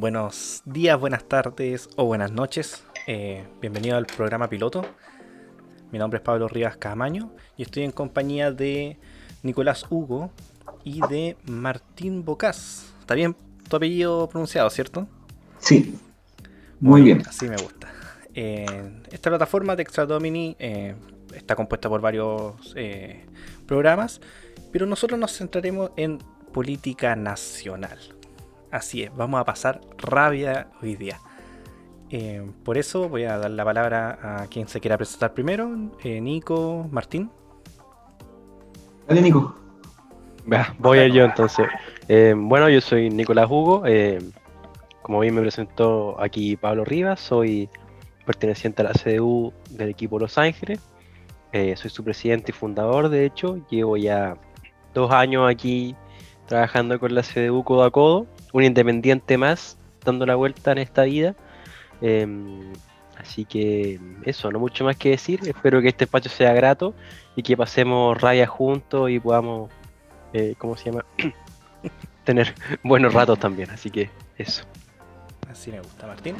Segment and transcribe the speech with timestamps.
[0.00, 2.84] buenos días, buenas tardes o buenas noches.
[3.06, 4.82] Eh, bienvenido al programa piloto.
[5.92, 8.96] Mi nombre es Pablo Rivas Camaño y estoy en compañía de
[9.42, 10.30] Nicolás Hugo
[10.84, 12.94] y de Martín Bocas.
[13.00, 13.36] ¿Está bien
[13.68, 15.06] tu apellido pronunciado, cierto?
[15.58, 15.98] Sí,
[16.80, 17.22] muy bien.
[17.28, 17.92] Así me gusta.
[18.32, 20.94] Eh, esta plataforma de Extra Domini eh,
[21.34, 22.74] está compuesta por varios
[23.66, 24.22] programas,
[24.72, 26.20] pero nosotros nos centraremos en
[26.54, 27.98] política nacional.
[28.70, 31.18] Así es, vamos a pasar rabia hoy día.
[32.64, 35.68] por eso voy a dar la palabra a quien se quiera presentar primero,
[36.04, 37.30] Nico, Martín.
[39.08, 39.54] Dale, Nico.
[40.78, 41.66] voy a yo entonces.
[42.36, 43.82] bueno, yo soy Nicolás Hugo.
[45.02, 47.68] como bien me presentó aquí Pablo Rivas, soy
[48.30, 50.78] perteneciente a la CDU del equipo Los Ángeles.
[51.52, 53.58] Eh, soy su presidente y fundador, de hecho.
[53.68, 54.36] Llevo ya
[54.94, 55.96] dos años aquí
[56.46, 58.26] trabajando con la CDU codo a codo.
[58.52, 61.34] Un independiente más dando la vuelta en esta vida.
[62.00, 62.72] Em,
[63.18, 65.40] así que eso, no mucho más que decir.
[65.46, 66.94] Espero que este espacio sea grato
[67.36, 69.70] y que pasemos raya juntos y podamos,
[70.32, 71.04] eh, ¿cómo se llama?
[72.24, 73.70] Tener buenos ratos también.
[73.70, 74.64] Así que eso.
[75.50, 76.36] Así me gusta, Martín.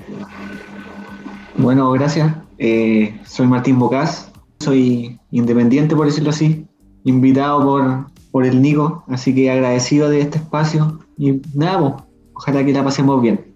[1.57, 2.33] Bueno, gracias.
[2.59, 6.67] Eh, soy Martín Bocas, soy independiente, por decirlo así,
[7.05, 12.10] invitado por, por el Nico, así que agradecido de este espacio y nada, pues,
[12.41, 13.55] ojalá que la pasemos bien.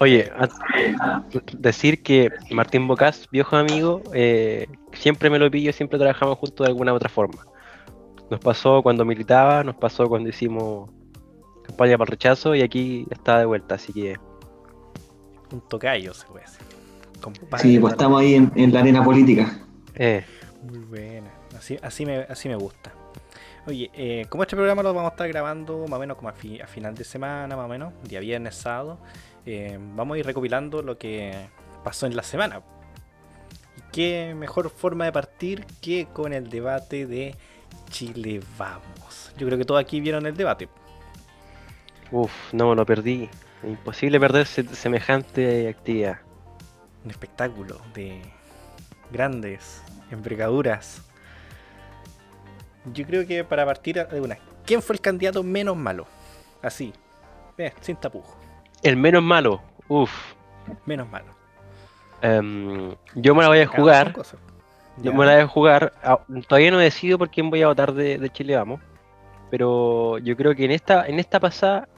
[0.00, 0.30] Oye,
[1.56, 6.72] decir que Martín Bocas, viejo amigo, eh, siempre me lo pillo, siempre trabajamos juntos de
[6.72, 7.46] alguna otra forma.
[8.30, 10.90] Nos pasó cuando militaba, nos pasó cuando hicimos
[11.64, 14.16] campaña para el rechazo y aquí está de vuelta, así que.
[15.52, 16.66] Un tocayo se puede decir.
[17.58, 19.60] Sí, pues estamos ahí en, la arena política.
[19.94, 20.24] Eh.
[20.62, 22.92] Muy buena, así, así, me, así me gusta.
[23.68, 26.32] Oye, eh, como este programa lo vamos a estar grabando más o menos como a,
[26.32, 28.98] final de semana, más o menos, día viernes, sábado,
[29.44, 31.34] eh, vamos a ir recopilando lo que
[31.84, 32.62] pasó en la semana.
[33.76, 37.34] Y qué mejor forma de partir que con el debate de
[37.90, 39.34] Chile Vamos.
[39.36, 40.70] Yo creo que todos aquí vieron el debate.
[42.10, 43.28] Uf, no, lo perdí.
[43.62, 46.20] Imposible perderse semejante actividad.
[47.04, 48.22] Un espectáculo de
[49.12, 51.02] grandes envergaduras.
[52.92, 56.06] Yo creo que para partir de una, ¿quién fue el candidato menos malo?
[56.62, 56.92] Así,
[57.56, 58.36] eh, sin tapujo.
[58.82, 60.10] El menos malo, uf.
[60.86, 61.26] Menos malo.
[62.22, 64.14] Em, yo me la voy a jugar.
[64.98, 65.92] Yo me la voy a jugar.
[66.02, 68.80] Ah, todavía no decido por quién voy a votar de, de Chile, vamos.
[69.50, 71.88] Pero yo creo que en esta, en esta pasada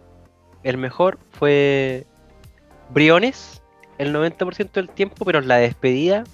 [0.62, 2.07] el mejor fue
[2.91, 3.62] Briones
[3.99, 6.25] el 90% del tiempo, pero la despedida,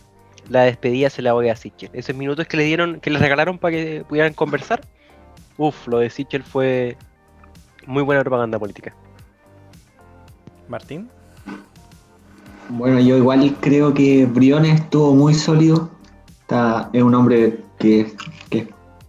[0.48, 1.90] la despedida se la voy a Sichel.
[1.92, 4.80] Esos minutos que le dieron, que le regalaron para que pudieran conversar,
[5.56, 6.96] uff, lo de Sichel fue
[7.86, 8.94] muy buena propaganda política.
[10.68, 11.08] Martín.
[12.68, 15.90] Bueno, yo igual creo que Briones estuvo muy sólido.
[16.40, 18.12] Está, es un hombre que,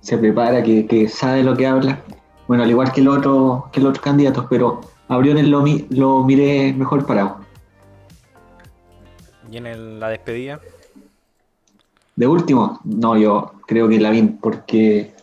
[0.02, 2.00] se prepara, que, sabe lo que habla.
[2.48, 6.24] Bueno, al igual que el otro, que los otros candidatos, pero a Briones lo, lo
[6.24, 7.40] miré mejor parado.
[9.52, 10.60] ¿Y en la despedida?
[12.18, 15.14] De último, no, yo creo que Lavín, porque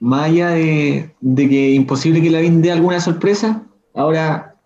[0.00, 3.62] más allá de, que imposible que Lavín dé alguna sorpresa,
[3.94, 4.56] ahora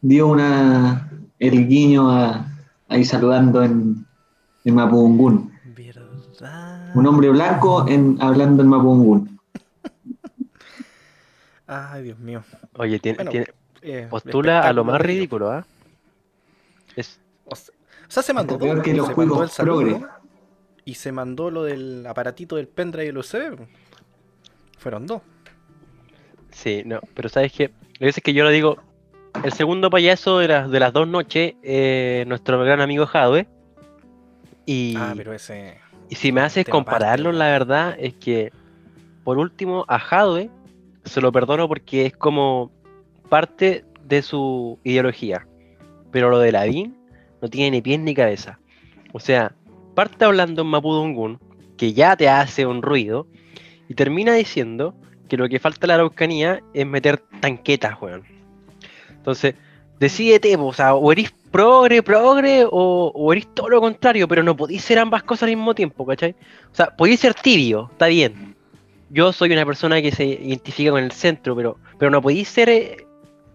[0.00, 1.10] dio una
[1.40, 2.08] el guiño
[2.88, 4.06] ahí saludando en,
[4.64, 5.52] en Mapudungún.
[6.94, 9.40] Un hombre blanco en, hablando en Mapudungún.
[11.66, 12.44] Ay, Dios mío.
[12.76, 13.46] Oye, tiene,
[13.82, 15.66] eh, postula a lo más ridículo, ¿ah?
[17.46, 17.56] O
[18.08, 18.80] sea, se mandó todo.
[18.82, 20.06] Que los el saludo,
[20.84, 23.66] y se mandó lo del aparatito del pendrive y el USB.
[24.78, 25.22] Fueron dos.
[26.50, 28.76] Sí, no, pero sabes que, a veces que yo lo digo,
[29.42, 33.48] el segundo payaso de, las de las dos noches, eh, nuestro gran amigo Jadwe.
[34.66, 35.78] Y, ah, pero ese.
[36.08, 38.52] Y si me haces compararlo, la verdad es que,
[39.24, 40.50] por último, a Jadwe
[41.04, 42.70] se lo perdono porque es como
[43.28, 45.46] parte de su ideología.
[46.12, 46.96] Pero lo de Lavín
[47.42, 48.58] no tiene ni pies ni cabeza.
[49.12, 49.54] O sea,
[49.94, 51.38] parte hablando en Mapudungun,
[51.76, 53.26] que ya te hace un ruido,
[53.88, 54.94] y termina diciendo
[55.28, 58.24] que lo que falta a la Araucanía es meter tanquetas, weón.
[59.10, 59.54] Entonces,
[59.98, 64.56] decídete, o sea, o eres progre, progre, o, o eres todo lo contrario, pero no
[64.56, 66.34] podéis ser ambas cosas al mismo tiempo, ¿cachai?
[66.72, 68.54] O sea, podéis ser tibio, está bien.
[69.10, 72.68] Yo soy una persona que se identifica con el centro, pero, pero no podéis ser
[72.68, 73.06] eh,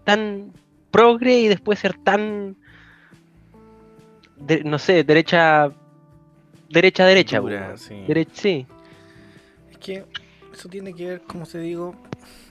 [0.04, 0.52] tan
[0.90, 2.56] progre y después ser tan
[4.64, 5.72] no sé, derecha.
[6.70, 7.42] Derecha, derecha.
[7.76, 8.06] sí.
[8.32, 8.66] sí.
[9.72, 10.04] Es que
[10.52, 11.96] eso tiene que ver, como se digo,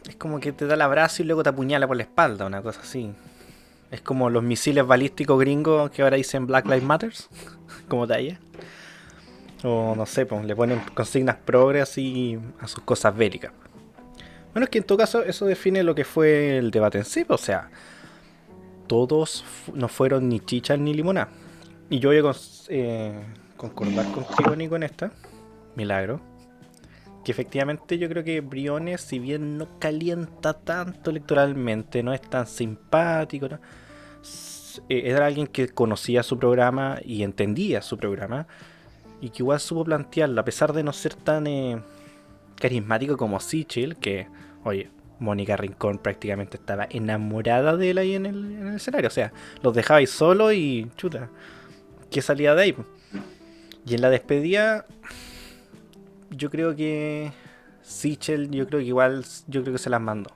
[0.08, 2.62] es como que te da el abrazo y luego te apuñala por la espalda, una
[2.62, 3.12] cosa así.
[3.92, 7.30] Es como los misiles balísticos gringos que ahora dicen Black Lives Matters,
[7.88, 8.38] como talla.
[9.64, 13.54] O no sé, pues le ponen consignas progres y a sus cosas bélicas.
[14.54, 17.24] Bueno, es que en todo caso eso define lo que fue el debate en sí,
[17.24, 17.70] pues, o sea,
[18.88, 21.34] todos no fueron ni chichas ni limonadas.
[21.90, 22.36] Y yo voy a
[22.70, 23.14] eh,
[23.60, 25.12] concordar contigo, Nico, en esta.
[25.76, 26.22] Milagro.
[27.26, 32.48] Que efectivamente yo creo que Briones, si bien no calienta tanto electoralmente, no es tan
[32.48, 33.58] simpático, eh,
[34.88, 38.48] era alguien que conocía su programa y entendía su programa.
[39.20, 41.82] Y que igual supo plantearlo, a pesar de no ser tan eh,
[42.56, 44.28] carismático como Sichel, que,
[44.64, 44.90] oye,
[45.20, 49.10] Mónica Rincón prácticamente estaba enamorada de él ahí en el, escenario.
[49.10, 51.30] O sea, los dejabais solo y chuta,
[52.10, 52.76] ¿qué salía de ahí?
[53.90, 54.86] Y en la despedida,
[56.30, 57.32] yo creo que
[57.82, 60.30] Sichel, yo creo que igual, yo creo que se las mandó.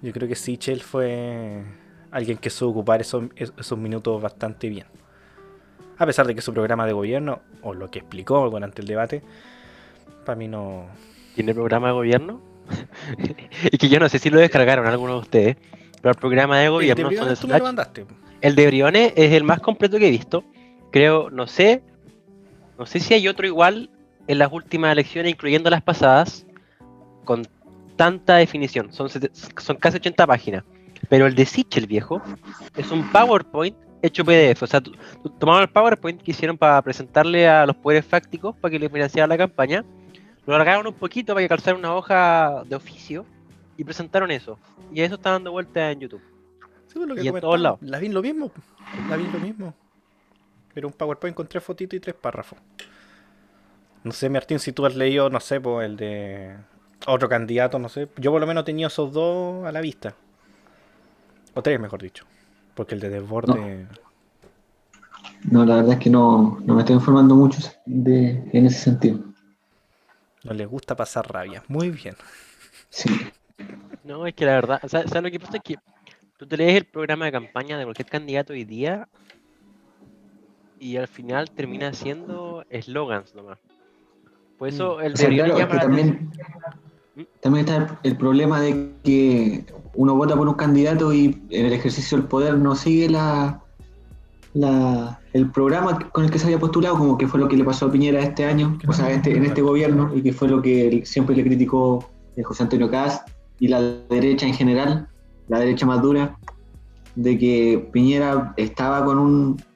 [0.00, 1.64] Yo creo que Sichel fue
[2.12, 4.86] alguien que supo ocupar esos, esos minutos bastante bien.
[5.98, 9.24] A pesar de que su programa de gobierno, o lo que explicó durante el debate,
[10.24, 10.86] para mí no,
[11.34, 12.40] tiene programa de gobierno.
[13.72, 15.56] y que yo no sé si lo descargaron algunos de ustedes,
[16.00, 17.50] pero el programa de gobierno el de son
[18.40, 20.44] El de Briones es el más completo que he visto.
[20.92, 21.82] Creo, no sé,
[22.78, 23.90] no sé si hay otro igual
[24.26, 26.46] en las últimas elecciones, incluyendo las pasadas,
[27.24, 27.46] con
[27.96, 28.92] tanta definición.
[28.92, 30.64] Son, son casi 80 páginas.
[31.08, 32.22] Pero el de Sichel viejo
[32.76, 34.62] es un PowerPoint hecho PDF.
[34.62, 34.82] O sea,
[35.38, 39.28] tomaron el PowerPoint que hicieron para presentarle a los poderes fácticos para que le financiaran
[39.28, 39.84] la campaña
[40.48, 43.26] lo alargaron un poquito para que calzara una hoja de oficio
[43.76, 44.58] y presentaron eso.
[44.94, 46.22] Y eso está dando vuelta en YouTube.
[46.86, 47.78] Sí, lo que y en todos lados.
[47.82, 48.50] La vi lo mismo.
[49.10, 49.74] La vi lo mismo.
[50.74, 52.58] Pero un PowerPoint con tres fotitos y tres párrafos.
[54.04, 56.56] No sé, Martín, si tú has leído, no sé, pues el de
[57.06, 58.08] otro candidato, no sé.
[58.16, 60.14] Yo por lo menos tenía esos dos a la vista.
[61.54, 62.24] O tres, mejor dicho.
[62.74, 63.86] Porque el de Desborde.
[65.50, 69.20] No, la verdad es que no, no me estoy informando mucho de, en ese sentido.
[70.44, 71.62] No les gusta pasar rabia.
[71.68, 72.14] Muy bien.
[72.90, 73.10] Sí.
[74.04, 75.56] No, es que la verdad, ¿sabes, lo que pasa?
[75.56, 75.76] Es que
[76.36, 79.08] tú te lees el programa de campaña de cualquier candidato hoy día
[80.80, 83.58] y al final termina siendo eslogans nomás.
[84.58, 85.02] Por eso mm.
[85.02, 86.30] el de también,
[87.14, 87.22] ¿Mm?
[87.40, 89.64] también está el problema de que
[89.94, 93.62] uno vota por un candidato y en el ejercicio del poder no sigue la,
[94.54, 97.64] la, el programa con el que se había postulado, como que fue lo que le
[97.64, 100.62] pasó a Piñera este año, o sea, este, en este gobierno, y que fue lo
[100.62, 103.28] que siempre le criticó eh, José Antonio Cast
[103.60, 105.08] y la derecha en general,
[105.48, 106.36] la derecha más dura,
[107.16, 109.67] de que Piñera estaba con un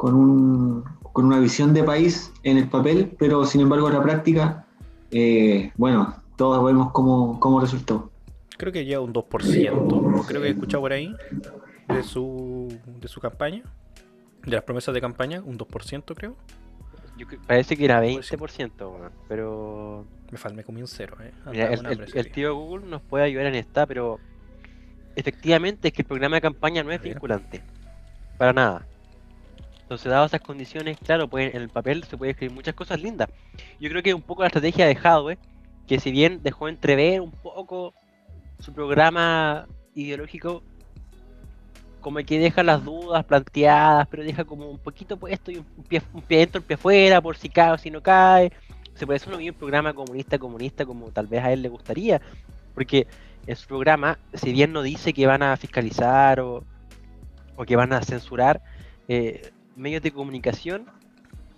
[0.00, 4.02] con un con una visión de país en el papel, pero sin embargo en la
[4.02, 4.64] práctica,
[5.10, 8.10] eh, bueno, todos vemos cómo, cómo resultó.
[8.56, 11.14] Creo que llega un 2%, creo que he escuchado por ahí,
[11.88, 13.62] de su, de su campaña,
[14.46, 16.34] de las promesas de campaña, un 2% creo.
[17.46, 20.06] parece que era 20%, pero...
[20.30, 21.32] Me, falta, me comí un cero, eh.
[22.14, 24.18] el, tío Google nos puede ayudar en esta, pero
[25.14, 27.60] efectivamente es que el programa de campaña no es vinculante.
[28.38, 28.86] Para nada.
[29.90, 33.28] Entonces, dadas esas condiciones, claro, en el papel se puede escribir muchas cosas lindas.
[33.80, 35.36] Yo creo que un poco la estrategia de Hadwe,
[35.88, 37.92] que si bien dejó entrever un poco
[38.60, 39.66] su programa
[39.96, 40.62] ideológico,
[42.00, 46.00] como que deja las dudas planteadas, pero deja como un poquito puesto y un pie,
[46.12, 48.52] un pie dentro, un pie afuera, por si cae o si no cae.
[48.94, 52.20] Se puede hacer un programa comunista, comunista, como tal vez a él le gustaría,
[52.74, 53.08] porque
[53.48, 56.64] en su programa, si bien no dice que van a fiscalizar o,
[57.66, 58.62] que van a censurar
[59.08, 60.86] eh, medios de comunicación,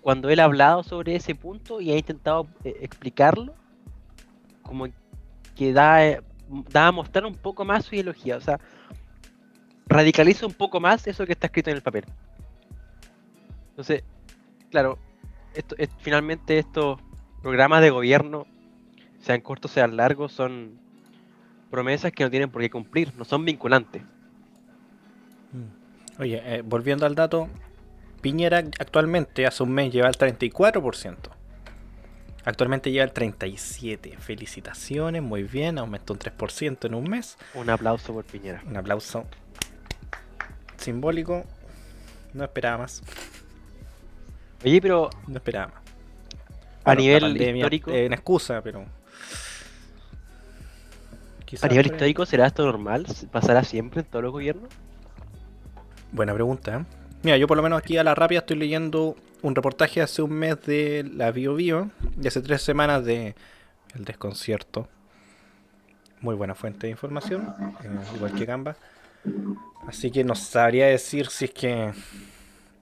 [0.01, 3.53] cuando él ha hablado sobre ese punto y ha intentado eh, explicarlo,
[4.61, 4.87] como
[5.55, 6.21] que da,
[6.73, 8.37] a mostrar un poco más su ideología.
[8.37, 8.59] O sea,
[9.87, 12.05] radicaliza un poco más eso que está escrito en el papel.
[13.69, 14.03] Entonces,
[14.69, 14.99] claro,
[15.53, 16.99] esto, es, finalmente estos
[17.41, 18.45] programas de gobierno,
[19.19, 20.79] sean cortos, sean largos, son
[21.71, 24.01] promesas que no tienen por qué cumplir, no son vinculantes.
[25.53, 26.21] Mm.
[26.21, 27.47] Oye, eh, volviendo al dato,
[28.23, 31.17] Piñera actualmente hace un mes lleva el 34%.
[32.45, 34.17] Actualmente lleva el 37%.
[34.17, 37.37] Felicitaciones, muy bien, aumentó un 3% en un mes.
[37.53, 38.63] Un aplauso por Piñera.
[38.65, 39.25] Un aplauso
[40.77, 41.43] simbólico.
[42.33, 43.03] No esperaba más.
[44.63, 45.09] Oye, pero.
[45.27, 45.83] No esperaba más.
[46.85, 47.91] a nivel histórico.
[47.91, 48.85] Eh, en excusa, pero.
[51.61, 53.05] ¿A nivel histórico será esto normal?
[53.33, 54.69] ¿Pasará siempre en todos los gobiernos?
[56.13, 57.02] Buena pregunta, ¿eh?
[57.23, 60.31] Mira, yo por lo menos aquí a la rápida estoy leyendo un reportaje hace un
[60.33, 63.33] mes de la Bio Bio, de hace tres semanas de
[63.95, 64.89] El Desconcierto.
[66.19, 68.75] Muy buena fuente de información, eh, igual que Gamba.
[69.87, 71.93] Así que no sabría decir si es que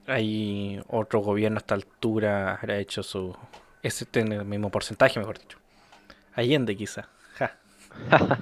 [0.08, 3.36] hay otro gobierno a esta altura habrá hecho su
[3.82, 5.58] ese tiene el mismo porcentaje, mejor dicho.
[6.34, 7.08] Allende quizá.
[7.34, 7.58] Ja.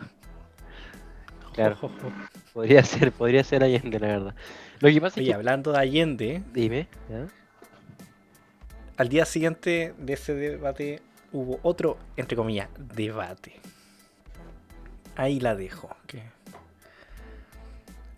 [1.52, 1.76] Claro.
[2.54, 4.34] Podría ser, podría ser Allende, la verdad.
[4.80, 5.34] Lo que pasa es Oye, que.
[5.34, 7.26] hablando de Allende, Dime, ¿ya?
[8.96, 13.60] al día siguiente de ese debate hubo otro, entre comillas, debate.
[15.16, 15.94] Ahí la dejo.
[16.06, 16.22] ¿qué?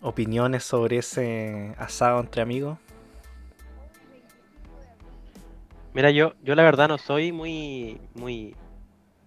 [0.01, 2.77] ¿Opiniones sobre ese asado entre amigos?
[5.93, 8.55] Mira, yo, yo la verdad no soy muy, muy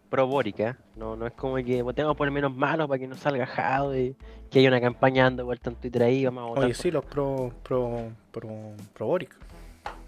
[0.08, 0.74] pro Boric, ¿eh?
[0.96, 4.14] No, no es como que votemos por el menos malo para que no salga Jade,
[4.50, 6.64] que haya una campaña dando vuelta en Twitter ahí, vamos a votar.
[6.64, 8.50] Oye, por- sí, los pro, pro, pro,
[8.94, 9.36] pro Boric.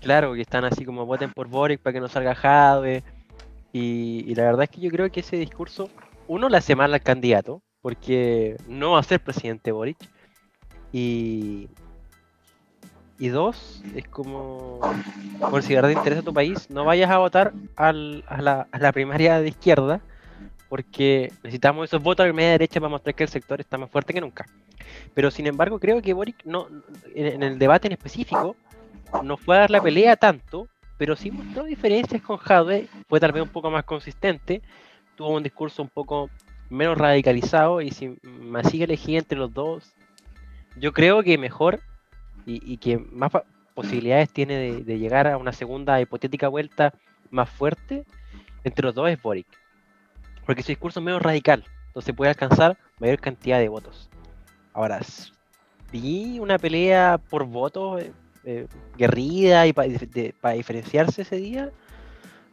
[0.00, 3.02] Claro, que están así como voten por Boric para que no salga Jade.
[3.72, 5.88] Y, y la verdad es que yo creo que ese discurso,
[6.26, 9.98] uno le hace mal al candidato, porque no va a ser presidente Boric.
[10.92, 11.68] Y,
[13.18, 14.80] y dos, es como,
[15.50, 18.78] por si de te interesa tu país, no vayas a votar al- a, la, a
[18.78, 20.00] la primaria de izquierda,
[20.68, 24.12] porque necesitamos esos votos de media derecha para mostrar que el sector está más fuerte
[24.12, 24.46] que nunca.
[25.14, 26.68] Pero sin embargo, creo que Boric no,
[27.14, 28.54] en, el debate en específico
[29.22, 33.32] no fue a dar la pelea tanto, pero sí mostró diferencias con Jadwe, fue tal
[33.32, 34.62] vez un poco más consistente,
[35.16, 36.30] tuvo un discurso un poco
[36.70, 38.16] menos radicalizado y si
[38.70, 39.92] sigue elegir entre los dos,
[40.76, 41.80] yo creo que mejor
[42.48, 43.30] y, y que más
[43.74, 46.94] posibilidades tiene de, de llegar a una segunda hipotética vuelta
[47.30, 48.04] más fuerte
[48.64, 49.46] entre los dos es Boric.
[50.46, 54.08] Porque su discurso es menos radical, entonces puede alcanzar mayor cantidad de votos.
[54.72, 55.00] Ahora,
[55.92, 58.12] vi una pelea por votos eh,
[58.44, 61.70] eh, guerrida y para diferenciarse ese día,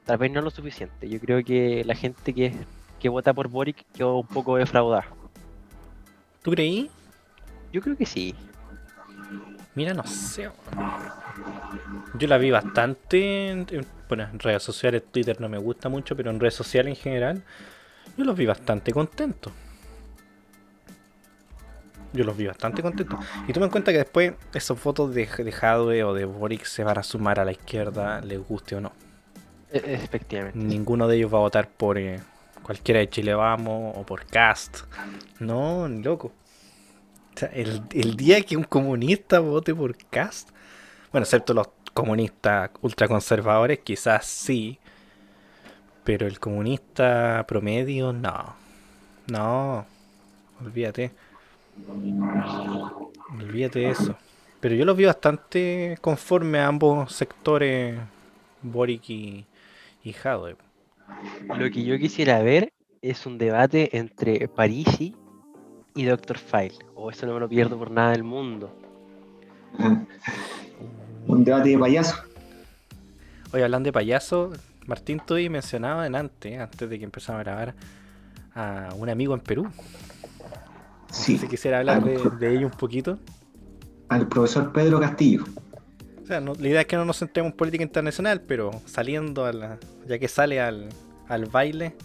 [0.05, 1.09] tal vez no lo suficiente.
[1.09, 2.53] Yo creo que la gente que,
[2.99, 5.07] que vota por Boric quedó un poco defraudada.
[6.41, 6.89] ¿Tú creí?
[7.71, 8.35] Yo creo que sí.
[9.75, 10.50] Mira, no sé.
[12.17, 16.15] Yo la vi bastante en, en- bueno, en redes sociales, Twitter no me gusta mucho,
[16.15, 17.44] pero en redes sociales en general,
[18.17, 19.51] yo los vi bastante contentos.
[22.13, 23.20] Yo los vi bastante contentos.
[23.48, 26.84] Y toma en cuenta que después esos votos de, de Jadwe o de Boric se
[26.86, 28.94] van a sumar a la izquierda, les guste o no.
[29.72, 30.58] E- Efectivamente.
[30.58, 32.22] Ninguno de ellos va a votar por eh,
[32.63, 34.84] cualquiera de Chile Vamos o por Cast.
[35.39, 36.32] No, ni loco.
[37.42, 40.50] El, el día que un comunista vote por Cast,
[41.12, 44.80] bueno, excepto los comunistas ultraconservadores, quizás sí.
[46.04, 48.56] Pero el comunista promedio, no.
[49.27, 49.86] No.
[50.62, 51.12] Olvídate.
[53.32, 54.15] Olvídate de eso.
[54.60, 58.00] Pero yo los vi bastante conforme a ambos sectores,
[58.62, 59.46] Boric y,
[60.04, 60.56] y Jadwe.
[61.58, 65.15] Lo que yo quisiera ver es un debate entre Parisi
[65.95, 66.37] y Dr.
[66.37, 66.75] File.
[66.93, 68.77] O eso no me lo pierdo por nada del mundo.
[71.27, 72.15] Un debate de payaso.
[73.53, 74.51] Oye, hablando de payaso,
[74.85, 77.75] Martín Tuy mencionaba en antes, antes de que empezara a grabar,
[78.53, 79.67] a un amigo en Perú.
[81.09, 83.17] Sí, Si quisiera hablar de, de ello un poquito.
[84.09, 85.45] al profesor Pedro Castillo.
[86.23, 89.45] O sea, no- la idea es que no nos centremos en política internacional, pero saliendo
[89.45, 90.89] a la, ya que sale al,
[91.27, 91.95] al baile,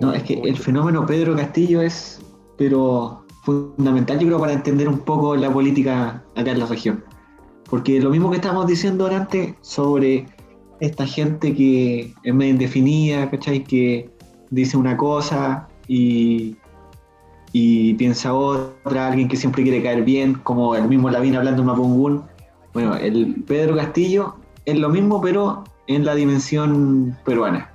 [0.00, 2.20] No, es que el fenómeno Pedro Castillo es,
[2.58, 7.02] pero fundamental, yo creo, para entender un poco la política acá en la región.
[7.70, 10.26] Porque lo mismo que estábamos diciendo antes sobre
[10.80, 13.64] esta gente que es medio indefinida, ¿cachai?
[13.64, 14.10] Que
[14.50, 16.56] dice una cosa y,
[17.52, 21.66] y piensa otra, alguien que siempre quiere caer bien, como el mismo Lavín hablando en
[21.68, 22.24] Mapungún.
[22.74, 24.36] Bueno, el Pedro Castillo
[24.66, 27.72] es lo mismo, pero en la dimensión peruana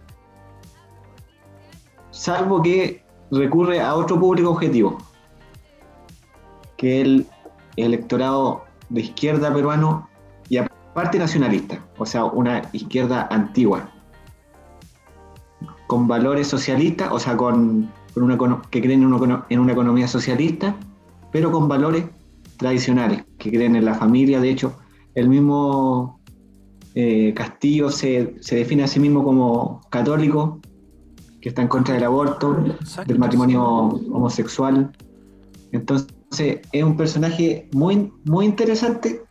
[2.14, 3.03] salvo que
[3.34, 4.98] recurre a otro público objetivo,
[6.78, 7.28] que es el
[7.76, 10.08] electorado de izquierda peruano
[10.50, 13.90] y aparte nacionalista, o sea, una izquierda antigua,
[15.88, 18.38] con valores socialistas, o sea, con, con una,
[18.70, 20.76] que creen en una, economía socialista,
[21.32, 22.06] pero con valores
[22.58, 24.74] tradicionales, que creen en la familia, de hecho,
[25.16, 26.20] el mismo
[26.96, 30.60] eh, Castillo se define a sí mismo como católico,
[31.44, 33.10] que está en contra del aborto, Exacto.
[33.12, 34.90] del matrimonio homosexual.
[35.74, 36.08] Entonces
[36.72, 39.22] es un personaje muy, muy interesante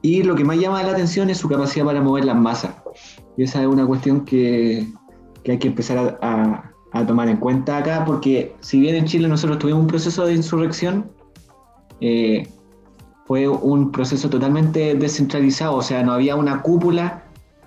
[0.00, 2.74] y lo que más llama la atención es su capacidad para mover las masas.
[3.36, 4.86] Y esa es una cuestión que,
[5.42, 9.04] que hay que empezar a, a- a tomar en cuenta acá porque si bien en
[9.04, 11.04] Chile nosotros tuvimos un proceso de insurrección,
[12.00, 12.48] eh,
[13.26, 17.24] fue un proceso totalmente descentralizado, o sea, no había una cúpula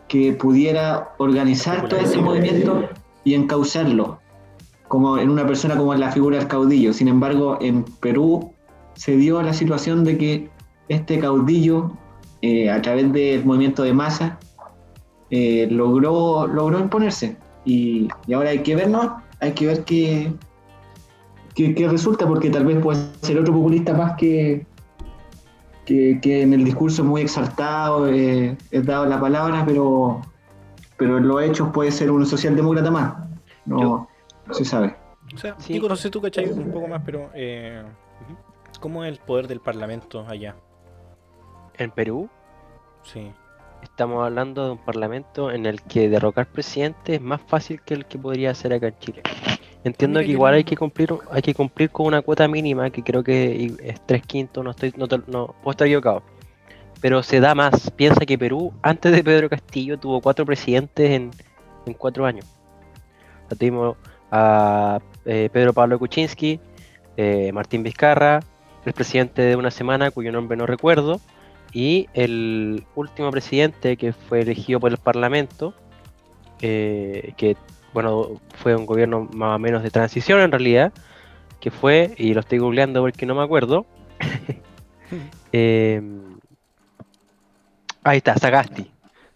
[0.07, 2.89] que pudiera organizar todo ese movimiento
[3.23, 4.19] y encauzarlo,
[4.87, 6.93] como en una persona como la figura del caudillo.
[6.93, 8.51] Sin embargo, en Perú
[8.93, 10.49] se dio la situación de que
[10.89, 11.91] este caudillo,
[12.41, 14.39] eh, a través del movimiento de masa,
[15.29, 17.37] eh, logró, logró imponerse.
[17.63, 19.21] Y, y ahora hay que ver, ¿no?
[19.39, 20.33] Hay que ver qué,
[21.55, 24.65] qué, resulta, porque tal vez puede ser otro populista más que,
[25.85, 30.21] que, que en el discurso muy exaltado eh, es dado la palabra, pero,
[31.01, 33.15] pero en los hechos puede ser un socialdemócrata más.
[33.65, 34.07] No, Yo-
[34.45, 34.95] no se sabe.
[35.33, 35.73] O sea, Sí.
[35.73, 36.47] Nico, no sé tú, ¿cachai?
[36.51, 37.81] Un poco más, pero eh,
[38.79, 40.55] ¿cómo es el poder del parlamento allá?
[41.79, 42.29] En Perú
[43.01, 43.31] Sí.
[43.81, 48.05] estamos hablando de un parlamento en el que derrocar presidente es más fácil que el
[48.05, 49.23] que podría hacer acá en Chile.
[49.83, 53.23] Entiendo que igual hay que cumplir, hay que cumplir con una cuota mínima que creo
[53.23, 56.21] que es tres quintos, no estoy, no, te- no puedo estar equivocado.
[57.01, 57.91] Pero se da más.
[57.91, 61.31] Piensa que Perú, antes de Pedro Castillo, tuvo cuatro presidentes en,
[61.85, 62.45] en cuatro años.
[62.45, 63.97] O sea, tuvimos
[64.31, 66.59] a eh, Pedro Pablo Kuczynski,
[67.17, 68.39] eh, Martín Vizcarra,
[68.85, 71.19] el presidente de una semana cuyo nombre no recuerdo,
[71.73, 75.73] y el último presidente que fue elegido por el Parlamento,
[76.61, 77.57] eh, que
[77.93, 80.93] bueno, fue un gobierno más o menos de transición en realidad,
[81.59, 83.85] que fue, y lo estoy googleando porque no me acuerdo,
[85.51, 86.01] eh,
[88.03, 88.91] ahí está, Sagasti,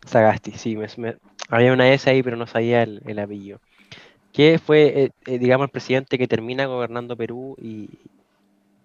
[0.05, 1.17] Sagasti, sí, me- me-
[1.49, 3.59] había una S ahí pero no sabía el, el apellido,
[4.33, 7.89] que fue, eh, eh, digamos, el presidente que termina gobernando Perú y,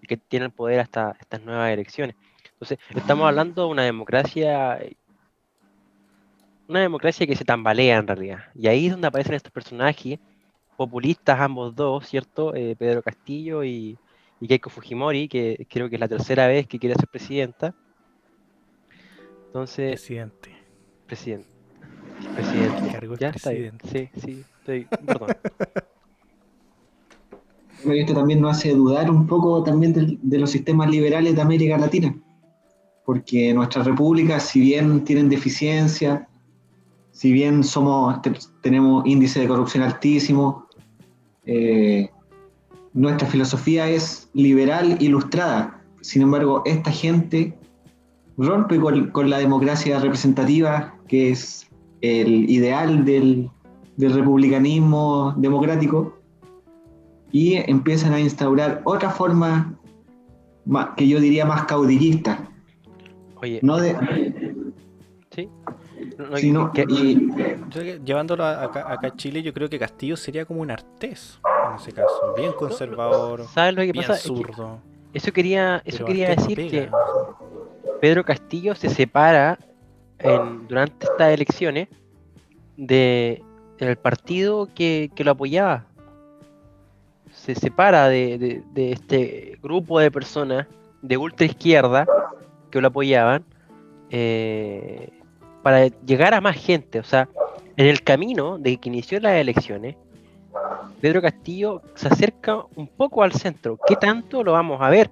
[0.02, 2.16] y que tiene el poder hasta estas nuevas elecciones.
[2.52, 4.80] Entonces, estamos hablando de una democracia,
[6.68, 8.44] una democracia que se tambalea en realidad.
[8.54, 10.18] Y ahí es donde aparecen estos personajes
[10.76, 12.54] populistas, ambos dos, ¿cierto?
[12.54, 13.98] Eh, Pedro Castillo y,
[14.40, 17.74] y Keiko Fujimori, que creo que es la tercera vez que quiere ser presidenta.
[19.50, 20.50] Entonces, Presidente.
[21.06, 21.48] presidente.
[22.36, 22.92] Presidente.
[22.92, 23.76] Cargo Ya está bien.
[23.78, 24.20] presidente.
[24.20, 24.86] Sí, sí, estoy.
[25.04, 25.28] Perdón.
[27.82, 29.92] Pero esto también nos hace dudar un poco también
[30.22, 32.14] de, los sistemas liberales de América Latina,
[33.04, 36.28] porque nuestras repúblicas, si bien tienen deficiencia,
[37.10, 40.68] si bien somos, te- tenemos índice de corrupción altísimo,
[41.44, 42.08] eh,
[42.92, 45.82] nuestra filosofía es liberal ilustrada.
[46.02, 47.58] Sin embargo, esta gente
[48.40, 51.68] rompe con, con la democracia representativa, que es
[52.00, 53.50] el ideal del,
[53.96, 56.16] del republicanismo democrático,
[57.32, 59.74] y empiezan a instaurar otra forma
[60.64, 62.46] ma- que yo diría más caudillista,
[63.42, 63.94] Oye, no de,
[65.30, 65.48] ¿sí?
[66.18, 67.34] No, no, sino- que- y- Yo
[67.70, 70.70] creo que llevándolo a- acá, acá a Chile, yo creo que Castillo sería como un
[70.70, 71.38] artés
[71.70, 72.34] en ese caso.
[72.36, 74.14] Bien conservador, ¿Sabes lo que bien pasa?
[74.14, 74.78] Es que zurdo.
[75.14, 76.90] eso quería, eso quería decir que.
[78.00, 79.58] Pedro Castillo se separa
[80.68, 81.88] durante estas elecciones
[82.76, 83.42] de
[83.78, 85.86] el partido que, lo apoyaba.
[87.32, 90.66] Se separa de este grupo de personas
[91.02, 92.06] de ultra izquierda
[92.70, 93.44] que lo apoyaban
[94.10, 95.10] eh,
[95.62, 96.98] para llegar a más gente.
[96.98, 97.28] O sea,
[97.76, 99.96] en el camino de que inició las elecciones,
[101.00, 103.78] Pedro Castillo se acerca un poco al centro.
[103.86, 105.10] ¿Qué tanto lo vamos a ver?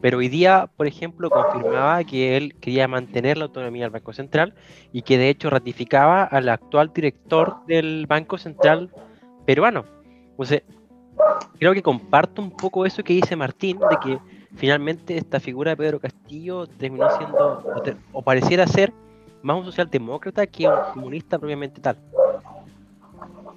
[0.00, 4.54] Pero hoy día, por ejemplo, confirmaba que él quería mantener la autonomía del Banco Central
[4.92, 8.90] y que de hecho ratificaba al actual director del Banco Central
[9.44, 9.84] peruano.
[10.30, 10.62] Entonces,
[11.58, 14.18] creo que comparto un poco eso que dice Martín, de que
[14.54, 17.82] finalmente esta figura de Pedro Castillo terminó siendo, o,
[18.12, 18.92] o pareciera ser,
[19.42, 21.96] más un socialdemócrata que un comunista propiamente tal.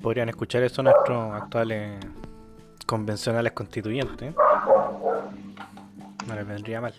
[0.01, 1.99] Podrían escuchar eso nuestros actuales
[2.87, 4.33] convencionales constituyentes.
[6.31, 6.93] No les vendría mal.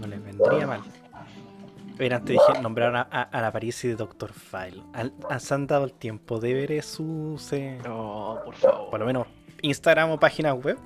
[0.00, 0.80] No les vendría mal.
[1.96, 4.82] Pero antes dije, nombraron a, a, a la Parisi de Doctor File.
[4.92, 7.52] Al- ¿Se han dado el tiempo de ver sus...
[7.54, 8.90] eh, No, por favor.
[8.90, 9.26] por lo menos
[9.62, 10.78] Instagram o páginas web?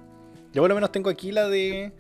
[0.53, 1.93] Yo por lo menos tengo aquí la de...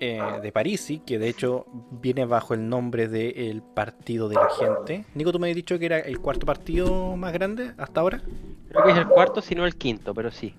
[0.00, 5.04] eh, de Parisi, que de hecho viene bajo el nombre del Partido de la Gente.
[5.14, 8.22] Nico, tú me has dicho que era el cuarto partido más grande hasta ahora.
[8.70, 10.54] Creo que es el cuarto, si no el quinto, pero sí.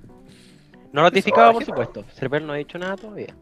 [0.94, 2.04] No ratificado, por supuesto.
[2.14, 3.36] Cervel no ha dicho nada todavía.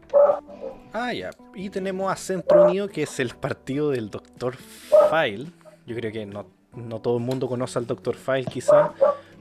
[0.90, 1.30] Ah, ya.
[1.54, 4.56] Y tenemos a Centro Unido, que es el partido del Dr.
[4.56, 5.50] File.
[5.86, 8.16] Yo creo que no, no todo el mundo conoce al Dr.
[8.16, 8.92] File, quizá.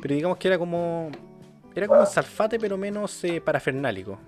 [0.01, 1.09] Pero digamos que era como.
[1.73, 4.19] Era como un salfate, pero menos eh, parafernálico.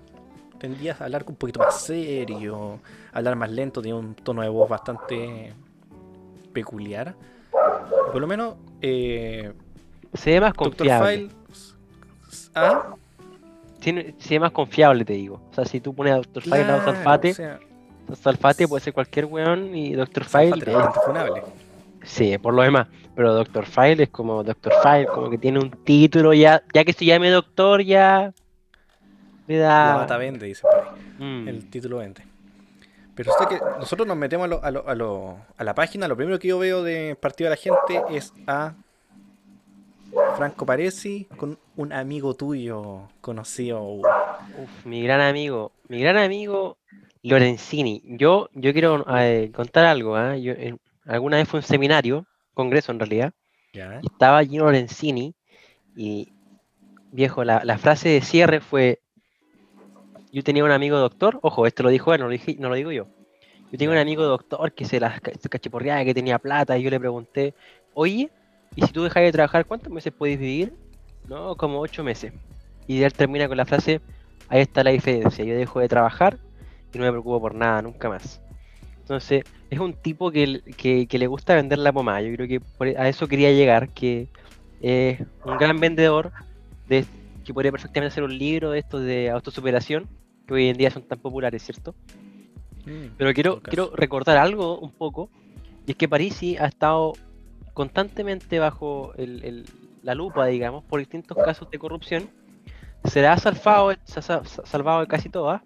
[0.58, 2.80] Tendía a hablar un poquito más serio,
[3.12, 5.52] hablar más lento, tenía un tono de voz bastante
[6.54, 7.14] peculiar.
[7.50, 9.52] Por lo menos, eh,
[10.14, 11.16] Se ve más confiable.
[11.16, 11.30] File.
[12.54, 12.94] Ah,
[13.84, 15.40] Tiene- se ve más confiable, te digo.
[15.50, 16.42] O sea, si tú pones a Dr.
[16.42, 17.58] File claro, Salfate, o sea,
[18.20, 20.24] Salfate puede ser cualquier weón y Dr.
[20.24, 20.72] Salfate File.
[20.78, 21.42] es funable.
[22.02, 22.88] Sí, por lo demás.
[23.14, 23.64] Pero Dr.
[23.66, 24.72] File es como Dr.
[24.82, 26.62] File, como que tiene un título ya.
[26.72, 28.32] Ya que se llame doctor, ya.
[29.46, 29.96] Me La da.
[29.96, 30.84] bata vende, dice por ahí.
[31.18, 31.48] Mm.
[31.48, 32.22] El título vende.
[33.14, 36.08] Pero sé que nosotros nos metemos a, lo- a, lo- a, lo- a la página.
[36.08, 38.74] Lo primero que yo veo de Partido de la Gente es a
[40.36, 43.82] Franco Paresi con un amigo tuyo conocido.
[43.82, 46.76] Uf, mi gran amigo, mi gran amigo
[47.22, 48.02] Lorenzini.
[48.04, 50.16] Yo, yo quiero eh, contar algo.
[50.16, 50.36] ¿ah?
[50.36, 53.32] Yo, eh, alguna vez fue un seminario, congreso en realidad,
[54.02, 55.34] estaba Gino Lorenzini
[55.96, 56.28] y
[57.12, 59.00] viejo, la, la frase de cierre fue,
[60.32, 62.74] yo tenía un amigo doctor, ojo, esto lo dijo él, no lo, dije- no lo
[62.74, 63.06] digo yo.
[63.70, 67.00] Yo tenía un amigo doctor que se las cachiporreaba, que tenía plata, y yo le
[67.00, 67.54] pregunté,
[67.94, 68.30] oye,
[68.76, 70.72] ¿y si tú dejas de trabajar, cuántos meses puedes vivir?
[71.28, 72.32] No, como ocho meses.
[72.86, 74.00] Y él termina con la frase,
[74.48, 76.38] ahí está la diferencia, yo dejo de trabajar
[76.92, 78.40] y no me preocupo por nada, nunca más.
[79.00, 82.20] Entonces, es un tipo que, que- que le gusta vender la pomada.
[82.22, 84.28] Yo creo que por e- a eso quería llegar, que
[84.80, 86.32] es un gran vendedor
[86.88, 87.04] de,
[87.44, 90.06] que podría perfectamente hacer un libro de estos de autosuperación,
[90.46, 91.94] que hoy en día son tan populares, ¿cierto?
[92.86, 95.30] Mm, Pero quiero, quiero recordar algo un poco,
[95.86, 97.14] y es que Parisi ha estado
[97.74, 99.64] constantemente bajo el- el-
[100.02, 102.28] la lupa, digamos, por distintos casos de corrupción.
[103.04, 105.60] Se la ha salvado, se ha sa- sa- salvado de casi todas,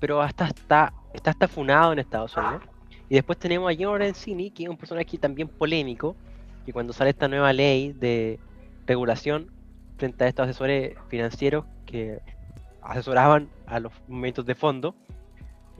[0.00, 2.62] pero hasta está, está hasta funado en Estados Unidos.
[3.08, 6.16] Y después tenemos a Gino Lorenzini, que es un personaje también polémico,
[6.64, 8.38] que cuando sale esta nueva ley de
[8.86, 9.50] regulación
[9.96, 12.20] frente a estos asesores financieros que
[12.82, 14.94] asesoraban a los movimientos de fondo,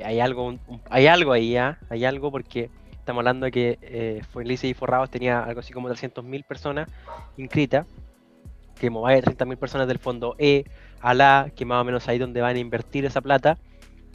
[0.05, 1.79] hay algo, un- hay algo ahí, ¿ah?
[1.91, 2.71] hay algo porque
[3.07, 6.89] estamos hablando de que eh, Felices y Forrados tenía algo así como 300.000 personas
[7.37, 7.87] inscritas,
[8.81, 10.65] que más de 30.000 personas del fondo E,
[11.01, 13.59] a la, que más o menos ahí donde van a invertir esa plata,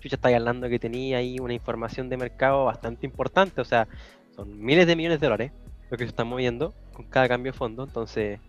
[0.02, 3.88] Chucha está hablando que tenía ahí una información de mercado bastante importante, o sea,
[4.36, 5.52] son miles de millones de dólares
[5.90, 8.42] lo que se están moviendo con cada cambio de fondo, entonces,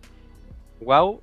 [0.81, 1.21] wow,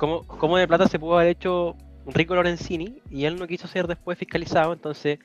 [0.00, 3.86] ¿cómo, cómo de plata se pudo haber hecho Rico Lorenzini y él no quiso ser
[3.86, 5.18] después fiscalizado, entonces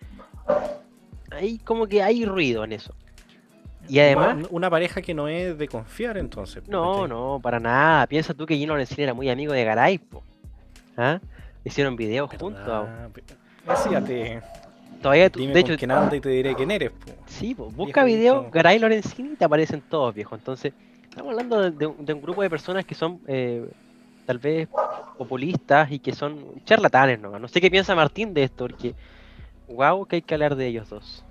[1.31, 2.93] ahí como que hay ruido en eso.
[3.89, 6.67] Y además, Una- pareja que no es de confiar, entonces.
[6.67, 7.09] no, ¿cachai?
[7.09, 8.07] no, para nada.
[8.07, 10.23] Piensa tú que Gino Lorenzini era muy amigo de Garay, po.
[10.97, 11.19] ¿Ah?
[11.63, 12.87] Hicieron videos juntos.
[13.71, 14.41] Ese ya te.
[15.01, 16.89] Todavía tú, Dime de con hecho, quién anda y te diré quién eres.
[16.91, 17.11] po.
[17.27, 18.51] sí, po, busca viejo videos.
[18.51, 20.33] Garay Lorenzini y te aparecen todos, viejo.
[20.35, 20.73] Entonces,
[21.09, 23.69] estamos hablando de, de un, de un grupo de personas que son eh,
[24.25, 24.67] tal vez
[25.17, 27.37] populistas y que son charlatanes, ¿no?
[27.37, 28.95] No sé qué piensa Martín de esto, porque
[29.67, 31.23] wow, que hay que hablar de ellos dos.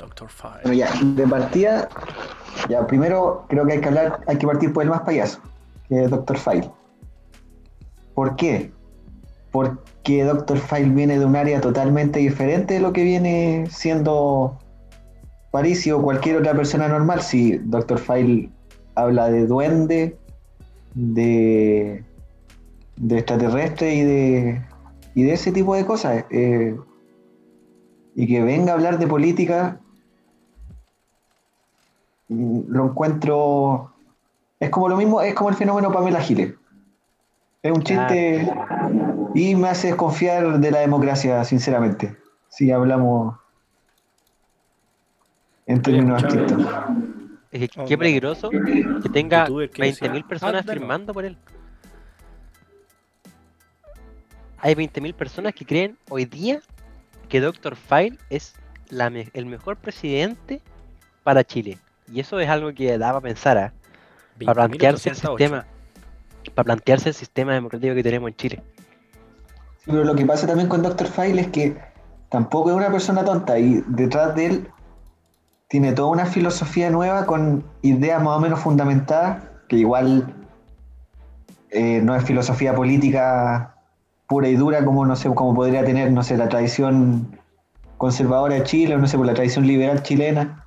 [0.00, 0.60] Doctor Fire.
[0.62, 1.88] Bueno, ya, de partida,
[2.68, 5.40] ya primero creo que hay que hablar, hay que partir por el más payaso,
[5.88, 6.70] que es Doctor File.
[8.14, 8.72] ¿Por qué?
[9.52, 14.58] Porque Doctor File viene de un área totalmente diferente de lo que viene siendo
[15.50, 17.22] Parisi o cualquier otra persona normal.
[17.22, 18.50] Si Doctor File
[18.94, 20.16] habla de duende,
[20.94, 22.04] de,
[22.96, 26.24] de extraterrestre y de, ese tipo de cosas.
[26.30, 26.76] eh,
[28.14, 29.79] y que venga a hablar de política
[32.30, 33.92] lo encuentro.
[34.58, 36.54] Es como lo mismo, es como el fenómeno Pamela Giles.
[37.62, 38.50] Es un chiste
[39.34, 42.16] y me hace desconfiar de la democracia, sinceramente.
[42.48, 43.36] Si hablamos
[45.66, 46.66] en términos estrictos.
[47.50, 51.36] Es que Oh, qué peligroso que tenga youtuber que decía, 20.000 personas firmando por él.
[54.58, 56.60] Hay 20.000 personas que creen hoy día
[57.28, 57.76] que Dr.
[57.76, 58.54] File es
[58.88, 60.60] la me- el mejor presidente
[61.22, 61.78] para Chile.
[62.12, 63.72] Y eso es algo que da para pensar, ¿ah?
[64.44, 65.28] para plantearse el 20.808.
[65.28, 65.66] sistema,
[66.54, 68.62] para plantearse el sistema democrático que tenemos en Chile.
[69.78, 71.06] Sí, pero lo que pasa también con Dr.
[71.06, 71.76] File es que
[72.28, 74.68] tampoco es una persona tonta y detrás de él
[75.68, 80.34] tiene toda una filosofía nueva con ideas más o menos fundamentadas, que igual
[81.70, 83.76] eh, no es filosofía política
[84.26, 87.38] pura y dura como no sé, como podría tener, no sé, la tradición
[87.96, 90.64] conservadora de Chile o no sé, por la tradición liberal chilena.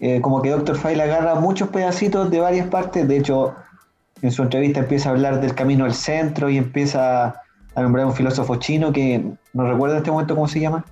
[0.00, 0.76] Eh, como que Dr.
[0.76, 3.54] File agarra muchos pedacitos de varias partes, de hecho
[4.22, 7.42] en su entrevista empieza a hablar del camino al centro y empieza
[7.74, 10.84] a nombrar a un filósofo chino que no recuerdo en este momento cómo se llama.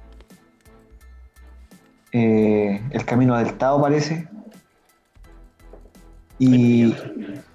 [2.12, 4.28] Eh, el camino del Tao parece.
[6.38, 6.92] Y, y,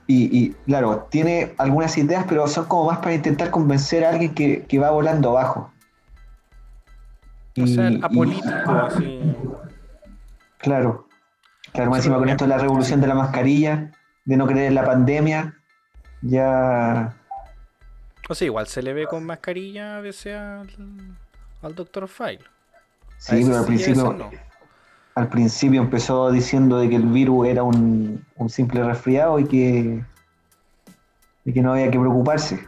[0.07, 4.63] y, claro, tiene algunas ideas, pero son como más para intentar convencer a alguien que,
[4.63, 5.71] que va volando abajo.
[7.61, 9.19] O sea, Y- y- apolítico, así.
[10.59, 11.05] Claro.
[11.73, 13.91] Claro, más encima con esto de la revolución de la mascarilla,
[14.25, 15.55] de no creer en la pandemia,
[16.21, 17.15] ya
[18.27, 20.69] O sea, igual se le ve con mascarilla a veces al,
[21.61, 22.43] al Doctor File.
[23.17, 24.29] Sí, pero al principio, no.
[25.15, 30.03] al principio empezó diciendo de que el virus era un, un simple resfriado y que,
[31.45, 32.65] y que no había que preocuparse.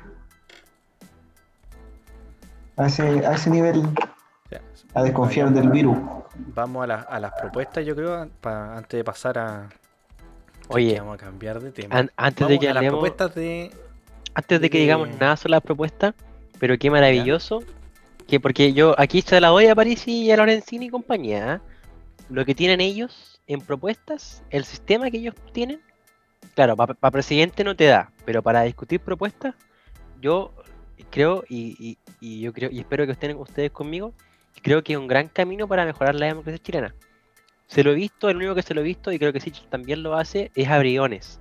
[2.78, 3.84] a ese, a ese nivel,
[4.94, 5.98] a desconfiar del virus.
[6.48, 9.70] Vamos a, la- a las propuestas, yo creo, pa- antes de pasar a.
[10.70, 11.98] Oye, vamos a cambiar de tema.
[11.98, 13.72] An- antes de que a las hablemos, propuestas de.
[14.34, 16.14] antes de que de- digamos nada sobre las propuestas,
[16.60, 17.64] pero qué maravilloso,
[18.28, 21.62] que porque yo aquí se la doy a Parisi y a Lorenzini y compañía, ¿ah?
[22.30, 25.82] lo que tienen ellos en propuestas, el sistema que ellos tienen,
[26.56, 29.54] claro, para presidente no te da, pero para discutir propuestas,
[30.22, 30.54] yo
[31.10, 34.14] creo y, y- y yo creo y espero que estén ustedes conmigo,
[34.62, 36.96] creo que es un gran camino para mejorar la democracia chilena.
[37.68, 39.68] Se lo he visto, el único que se lo he visto, y creo que Sichel
[39.70, 41.40] también lo hace, es a Briones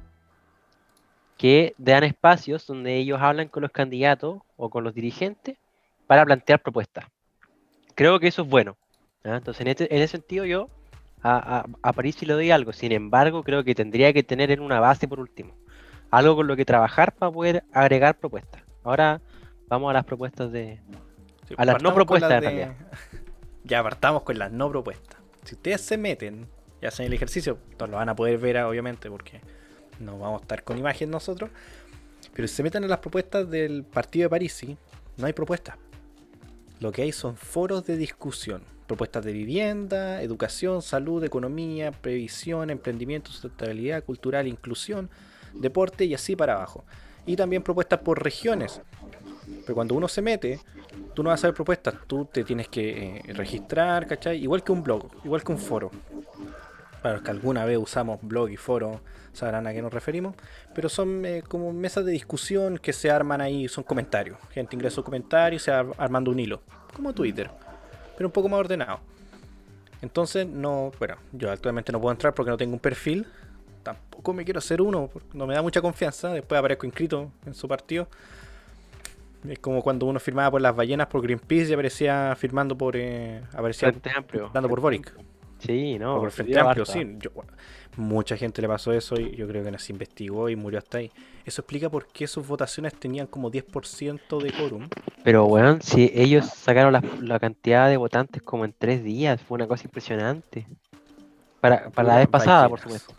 [1.37, 5.57] que dan espacios donde ellos hablan con los candidatos o con los dirigentes
[6.07, 7.07] para plantear propuestas.
[7.95, 8.77] Creo que eso es bueno.
[9.25, 9.37] ¿ah?
[9.37, 10.69] Entonces, en, este- en ese sentido, yo
[11.23, 12.75] a, a, a París sí le doy algo.
[12.75, 15.55] Sin embargo, creo que tendría que tener en una base, por último,
[16.11, 18.63] algo con lo que trabajar para poder agregar propuestas.
[18.85, 19.23] Ahora
[19.67, 20.79] vamos a las propuestas de.
[21.51, 22.75] Sí, A las no propuestas, en de- realidad.
[23.65, 25.19] Ya partamos con las no propuestas.
[25.45, 26.47] Si ustedes se meten
[26.81, 29.41] y hacen el ejercicio, no lo van a poder ver, obviamente, porque
[29.99, 31.51] no vamos a estar con imagen nosotros.
[32.33, 34.77] Pero si se meten en las propuestas del partido de París, sí,
[35.17, 35.77] no hay propuestas.
[36.79, 38.63] Lo que hay son foros de discusión.
[38.87, 45.11] Propuestas de vivienda, educación, salud, economía, previsión, emprendimiento, sustentabilidad, cultural, inclusión,
[45.53, 46.85] deporte y así para abajo.
[47.27, 48.81] Y también propuestas por regiones.
[49.63, 50.59] Pero cuando uno se mete,
[51.15, 54.39] tú no vas a ver propuestas, tú te tienes que eh, registrar, ¿cachai?
[54.43, 55.91] Igual que un blog, igual que un foro.
[57.03, 59.01] Para los que alguna vez usamos blog y foro,
[59.33, 60.35] sabrán a qué nos referimos.
[60.75, 64.39] Pero son eh, como mesas de discusión que se arman ahí, son comentarios.
[64.51, 66.63] Gente ingresa un comentario y se va armando un hilo,
[66.95, 67.51] como Twitter,
[68.17, 69.01] pero un poco más ordenado.
[70.03, 73.27] Entonces, no, bueno, yo actualmente no puedo entrar porque no tengo un perfil.
[73.83, 76.31] Tampoco me quiero hacer uno, porque no me da mucha confianza.
[76.33, 78.09] Después aparezco inscrito en su partido.
[79.49, 82.95] Es como cuando uno firmaba por las ballenas por Greenpeace y aparecía firmando por.
[82.97, 84.51] eh, aparecía Frente Amplio.
[84.53, 85.15] dando por Boric.
[85.59, 86.17] Sí, no.
[86.17, 87.17] o por Frente Amplio, sí.
[87.19, 87.31] Yo-
[87.97, 90.99] mucha gente le pasó eso y yo creo que no se investigó y murió hasta
[90.99, 91.11] ahí.
[91.45, 94.89] Eso explica por qué sus votaciones tenían como 10% de quórum.
[95.25, 99.57] Pero, weón, si ellos sacaron la, la cantidad de votantes como en tres días, fue
[99.57, 100.67] una cosa impresionante.
[101.61, 103.15] Para, para la vez pasada, por supuesto.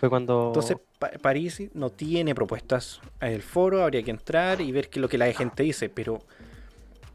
[0.00, 0.48] Fue cuando.
[0.48, 3.00] Entonces, Pa- París no tiene propuestas.
[3.20, 6.18] El foro habría que entrar y ver qué es lo que la gente dice, pero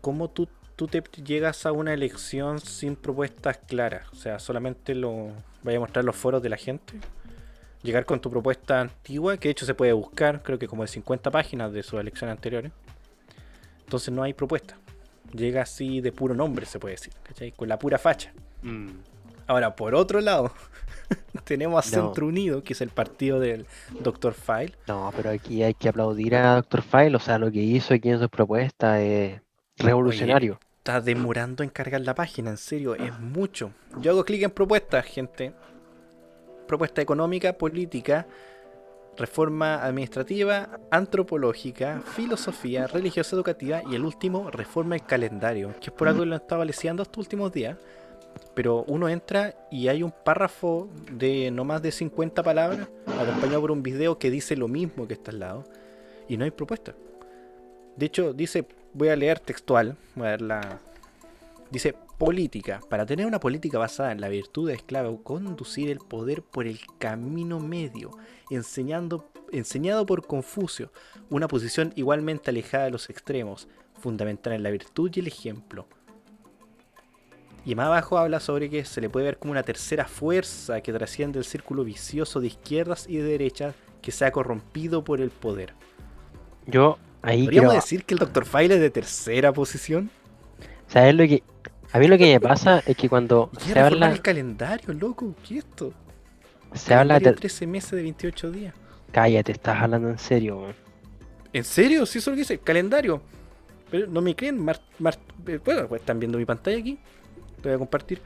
[0.02, 4.08] ¿cómo tú, tú te llegas a una elección sin propuestas claras?
[4.12, 5.32] O sea, solamente lo
[5.64, 6.94] vaya a mostrar los foros de la gente.
[7.84, 10.88] Llegar con tu propuesta antigua, que de hecho se puede buscar, creo que como de
[10.88, 12.72] 50 páginas de sus elecciones anteriores.
[13.84, 14.78] Entonces no hay propuesta.
[15.34, 17.52] Llega así de puro nombre, se puede decir, ¿cachai?
[17.52, 18.32] Con la pura facha.
[18.64, 18.90] Mm,
[19.48, 20.52] Ahora, por otro lado,
[21.44, 22.06] tenemos a No.
[22.06, 23.66] Centro Unido, que es el partido del
[24.02, 24.34] Dr.
[24.34, 24.74] File.
[24.88, 26.82] No, pero aquí hay que aplaudir a Dr.
[26.82, 29.42] File, o sea, lo que hizo aquí en sus propuestas es
[29.78, 30.60] revolucionario.
[30.78, 33.72] Está demorando en cargar la página, en serio, es mucho.
[34.00, 35.54] Yo hago clic en propuestas, gente.
[36.68, 38.28] Propuesta económica, política,
[39.18, 46.08] reforma administrativa, antropológica, filosofía, religiosa educativa y el último, reforma del calendario, que es por
[46.08, 47.78] algo que lo estaba leseando estos últimos días.
[48.54, 52.88] Pero uno entra y hay un párrafo de no más de 50 palabras,
[53.20, 55.64] acompañado por un video que dice lo mismo que está al lado,
[56.28, 56.96] y no hay propuesta.
[57.96, 60.80] De hecho, dice, voy a leer textual, voy a ver la...
[61.72, 62.82] Dice, política.
[62.90, 66.80] Para tener una política basada en la virtud es clave conducir el poder por el
[66.98, 68.12] camino medio,
[68.50, 70.92] enseñando, enseñado por Confucio,
[71.30, 73.68] una posición igualmente alejada de los extremos,
[74.00, 75.88] fundamental en la virtud y el ejemplo.
[77.66, 80.94] Y más abajo habla sobre que se le puede ver como una tercera fuerza que
[80.94, 85.32] trasciende el círculo vicioso de izquierdas y de derechas que se ha corrompido por el
[85.32, 85.74] poder.
[86.68, 87.82] Yo ahí ¿Podríamos quiero.
[87.82, 88.46] decir que el Dr.
[88.46, 90.12] File es de tercera posición?
[90.88, 91.44] ¿Sabes lo que.?
[91.92, 95.34] A mí lo que me pasa es que cuando ¿Y se habla, el calendario, loco?
[95.48, 95.92] ¿Qué es esto?
[96.74, 97.32] se habla de.
[97.34, 98.76] 13 meses de 28 días.
[99.12, 100.76] Cállate, estás hablando en serio, weón.
[101.54, 102.06] ¿En serio?
[102.06, 102.58] Sí, eso es lo que dice.
[102.60, 103.22] Calendario.
[103.90, 104.64] Pero no me creen.
[104.64, 107.00] Mar- mar- eh, bueno, pues están viendo mi pantalla aquí.
[107.66, 108.22] Te voy a compartir.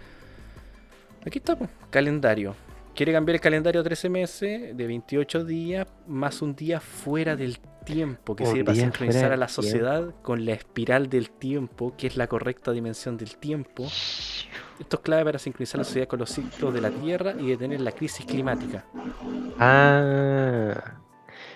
[1.25, 1.69] Aquí está, pues.
[1.89, 2.55] Calendario.
[2.93, 7.57] Quiere cambiar el calendario a 13 meses de 28 días más un día fuera del
[7.85, 12.07] tiempo que Un sirve para sincronizar a la sociedad con la espiral del tiempo, que
[12.07, 13.85] es la correcta dimensión del tiempo.
[13.85, 17.79] Esto es clave para sincronizar la sociedad con los ciclos de la Tierra y detener
[17.79, 18.83] la crisis climática.
[19.57, 20.73] Ah.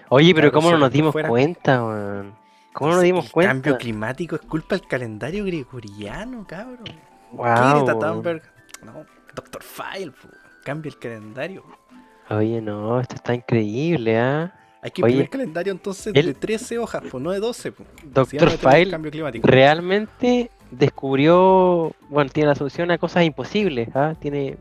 [0.08, 2.36] Oye, pero Claro, ¿cómo no nos dimos fuera- cuenta, weón?
[2.72, 3.52] ¿Cómo no nos dimos el cuenta?
[3.54, 6.86] cambio climático es culpa del calendario gregoriano, cabrón.
[7.34, 8.00] Wow.
[8.00, 8.42] Thunberg.
[8.86, 9.62] No, Dr.
[9.64, 10.12] File,
[10.64, 11.64] cambia el calendario.
[12.30, 14.54] Oye, no, esto está increíble, ¿ah?
[14.82, 17.72] Hay que imprimir calendario entonces él- de 13 hojas, pues no de 12.
[17.72, 17.88] Pues.
[18.04, 19.48] Doctor el File cambio climático.
[19.48, 24.14] realmente descubrió, bueno, tiene la solución a cosas imposibles, ¿ah?
[24.20, 24.58] Tiene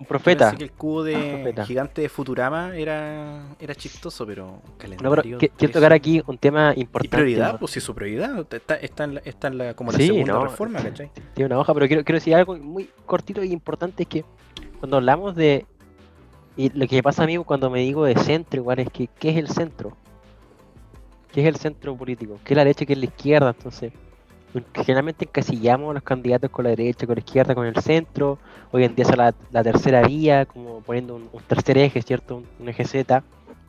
[0.00, 0.54] un profeta.
[0.56, 1.64] que el cubo de Profeta.
[1.66, 5.38] gigante de Futurama era, era chistoso, pero No, pero calendario.
[5.38, 5.72] que- quiero 13.
[5.74, 7.16] tocar aquí un tema Y importante.
[7.16, 7.58] prioridad, ¿no?
[7.60, 10.32] pues si su prioridad está, está en la, está en la- como la Sí, segunda
[10.32, 11.10] no, reforma, ¿cachai?
[11.34, 14.24] Tiene una hoja, pero quiero, quiero decir algo muy cortito y importante, es que
[14.78, 15.66] cuando hablamos de...
[16.56, 19.30] Y lo que pasa a mí cuando me digo de centro, igual es que, ¿qué
[19.30, 19.96] es el centro?
[21.32, 22.40] ¿Qué es el centro político?
[22.44, 22.84] ¿Qué es la derecha?
[22.86, 23.50] ¿Qué es la izquierda?
[23.56, 23.92] Entonces,
[24.74, 28.38] generalmente encasillamos a los candidatos con la derecha, con la izquierda, con el centro.
[28.72, 32.36] Hoy en día es la, la tercera vía, como poniendo un, un tercer eje, ¿cierto?
[32.38, 33.22] Un, un eje Z.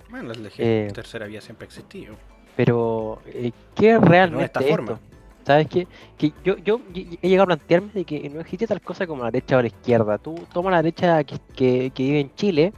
[0.09, 2.15] Bueno, la Eh, tercera vía siempre ha existido.
[2.55, 4.69] Pero, eh, ¿qué es realmente de esta esto?
[4.69, 4.99] forma.
[5.45, 5.87] ¿Sabes qué?
[6.17, 9.23] Que yo, yo, yo he llegado a plantearme de que no existe tal cosa como
[9.23, 10.17] la derecha o la izquierda.
[10.17, 12.73] Tú tomas la derecha que, que, que vive en Chile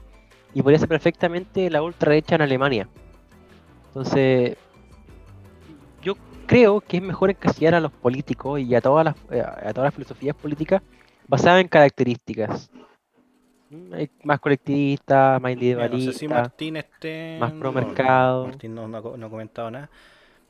[0.54, 2.88] y podría ser perfectamente la ultraderecha en Alemania.
[3.88, 4.58] Entonces,
[6.45, 9.88] creo que es mejor encasillar a los políticos y a todas las, eh, a todas
[9.88, 10.82] las filosofías políticas
[11.27, 12.69] basadas en características.
[13.69, 17.38] Mm, Más colectivistas, más Mira, no sé si Martín esté.
[17.39, 18.45] más pro no, mercado.
[18.47, 19.89] Martín no, no ha co- no ha comentado nada.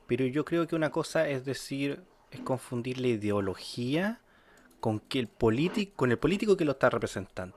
[0.08, 4.20] Pero yo creo que una cosa es decir, es confundir la ideología
[4.80, 7.56] con que el político, con el político que lo está representando.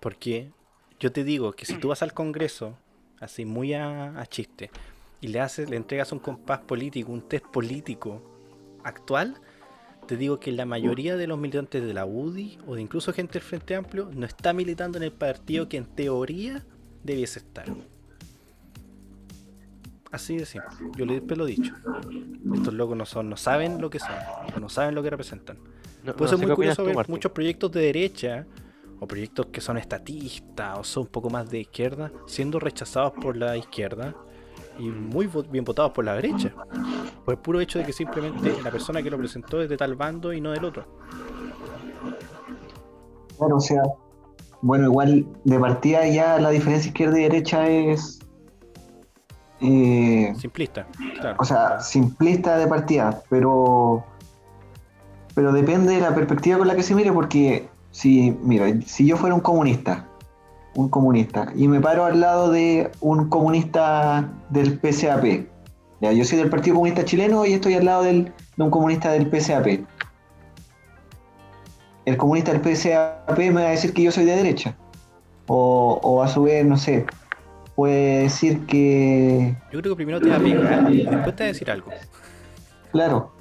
[0.00, 0.50] Porque
[0.98, 2.76] yo te digo que si tú vas al Congreso,
[3.20, 4.70] así muy a, a chiste,
[5.20, 8.22] y le haces, le entregas un compás político, un test político
[8.84, 9.34] actual,
[10.06, 13.34] te digo que la mayoría de los militantes de la UDI o de incluso gente
[13.34, 16.64] del Frente Amplio no está militando en el partido que en teoría
[17.04, 17.66] debiese estar.
[20.10, 20.70] Así de simple.
[20.96, 21.74] Yo le siempre lo he dicho.
[22.54, 24.14] Estos locos no son, no saben lo que son,
[24.58, 25.58] no saben lo que representan.
[26.02, 27.12] No- Por eso es muy curioso ver Martín.
[27.14, 28.46] muchos proyectos de derecha
[29.00, 33.36] o proyectos que son estatistas o son un poco más de izquierda siendo rechazados por
[33.36, 34.14] la izquierda
[34.78, 36.52] y muy bien votados por la derecha.
[37.24, 39.96] Por el puro hecho de que simplemente la persona que lo presentó es de tal
[39.96, 40.84] bando y no del otro.
[43.36, 43.82] Claro, o sea,
[44.62, 48.18] bueno, igual de partida ya la diferencia izquierda y derecha es,
[49.60, 50.86] eh, Simplista,
[51.20, 51.36] claro.
[51.40, 54.04] o sea, simplista de partida, pero,
[55.34, 59.16] pero depende de la perspectiva con la que se mire, porque si, mira, si yo
[59.16, 60.07] fuera un comunista,
[60.74, 65.46] un comunista, y me paro al lado de un comunista del PCAP,
[66.00, 69.10] ya, yo soy del Partido Comunista Chileno y estoy al lado del- de un comunista
[69.10, 69.84] del PCAP.
[72.04, 74.76] El comunista del PCAP me va a decir que yo soy de derecha.
[75.48, 77.04] O, o a su vez, no sé,
[77.74, 81.48] puede decir que Yo creo que primero te va a pegar y después te va
[81.48, 81.90] a decir algo.
[82.92, 83.32] Claro,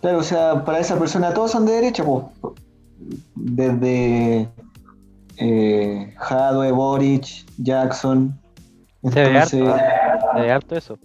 [0.00, 2.24] claro, o sea, para esa persona todos son de derecha, pues.
[3.34, 4.48] Desde
[5.38, 7.26] eh, Jadwe, Boric,
[7.58, 8.38] Jackson.
[9.02, 10.32] Se ve Entonces, harto, ¿ah?
[10.34, 10.98] Se ve harto eso.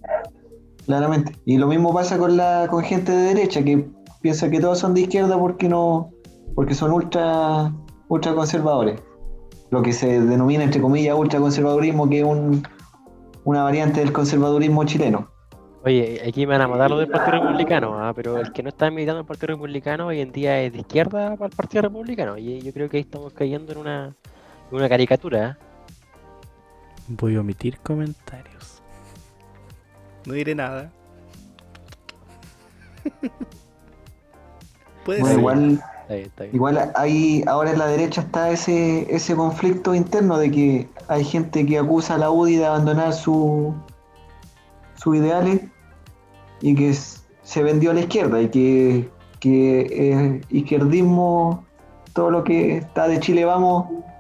[0.86, 1.36] claramente.
[1.46, 3.88] Y lo mismo pasa con la con gente de derecha que
[4.22, 6.10] piensa que todos son de izquierda porque no,
[6.56, 7.72] porque son ultra,
[8.08, 9.02] ultra conservadores.
[9.70, 12.63] Lo que se denomina entre comillas ultraconservadurismo, que es un,
[13.46, 15.28] una variante del conservadurismo chileno.
[15.84, 18.70] Oye, aquí me van a matar los del Partido Republicano, ah, pero el que no
[18.70, 21.82] está militando en el Partido Republicano hoy en día es de izquierda para el Partido
[21.84, 22.38] Republicano.
[22.38, 24.15] Y yo creo que ahí estamos cayendo en una,
[24.72, 25.58] una caricatura.
[25.60, 25.66] ¿ah?
[27.08, 28.82] Voy a omitir comentarios.
[30.26, 30.92] No diré nada.
[35.06, 35.40] Puede Bueno, ser.
[35.40, 36.56] igual Está bien, está bien.
[36.56, 41.66] Igual ahí ahora en la derecha está ese, ese conflicto interno de que hay gente
[41.66, 43.74] que acusa a la UDI de abandonar su,
[44.96, 45.62] sus ideales
[46.62, 51.66] y que se vendió a la izquierda y que, que es izquierdismo,
[52.14, 54.11] todo lo que está de Chile vamos, eh,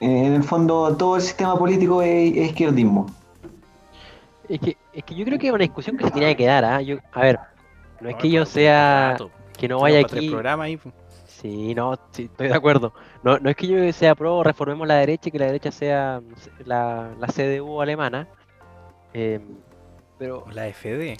[0.00, 3.06] en el fondo todo el sistema político es, es izquierdismo.
[4.48, 6.64] Es que, es que yo creo que es una discusión que se tenía que dar.
[6.64, 6.80] ¿ah?
[6.80, 7.38] Yo, a ver,
[8.00, 9.16] no es que yo sea.
[9.56, 10.32] Que no vaya aquí.
[10.60, 10.94] ahí, pues.
[11.26, 12.92] Sí, no, sí, estoy de acuerdo.
[13.22, 16.20] No, no es que yo sea pro reformemos la derecha y que la derecha sea
[16.64, 18.26] la, la CDU alemana.
[19.12, 19.42] em,
[20.18, 21.16] pero O la FD.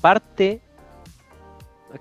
[0.00, 0.60] parte,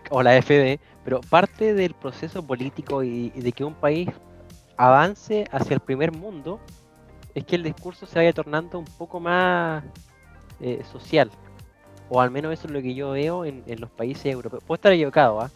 [0.10, 4.10] o la FD, pero parte del proceso político y, y de que un país
[4.86, 6.60] avance hacia el primer mundo
[7.36, 9.84] es que el discurso se vaya tornando un poco más
[10.60, 11.30] eh, social.
[12.10, 14.64] O al menos eso es lo que yo veo en, en los países europeos.
[14.64, 15.50] Puedo estar equivocado, ¿ah?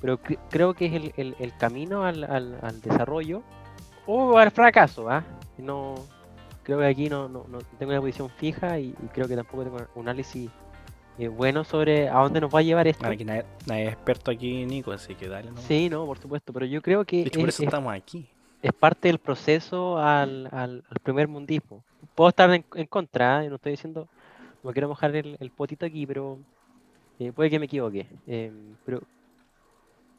[0.00, 3.42] pero cre- creo que es el, el- el camino al, al- al desarrollo
[4.06, 5.08] o al fracaso.
[5.08, 5.24] ¿ah?
[5.56, 5.94] No,
[6.64, 9.62] creo que aquí no, no- no tengo una posición fija y, y creo que tampoco
[9.64, 10.50] tengo un análisis
[11.18, 13.06] eh, bueno sobre a dónde nos va a llevar esto.
[13.06, 15.50] Aquí nadie, nadie es experto aquí, Nico, así que dale.
[15.50, 15.56] ¿no?
[15.62, 17.94] Sí, no, por supuesto, pero yo creo que De hecho, por es, eso es- estamos
[17.94, 18.28] aquí.
[18.62, 21.84] Es parte del proceso al, al, al primer mundismo.
[22.14, 23.48] puedo estar en, en contra, ¿eh?
[23.50, 24.08] no estoy diciendo,
[24.62, 26.40] no quiero mojar el, el potito aquí, pero
[27.18, 28.08] eh, puede que me equivoque.
[28.26, 28.52] eh,
[28.84, 29.00] pero,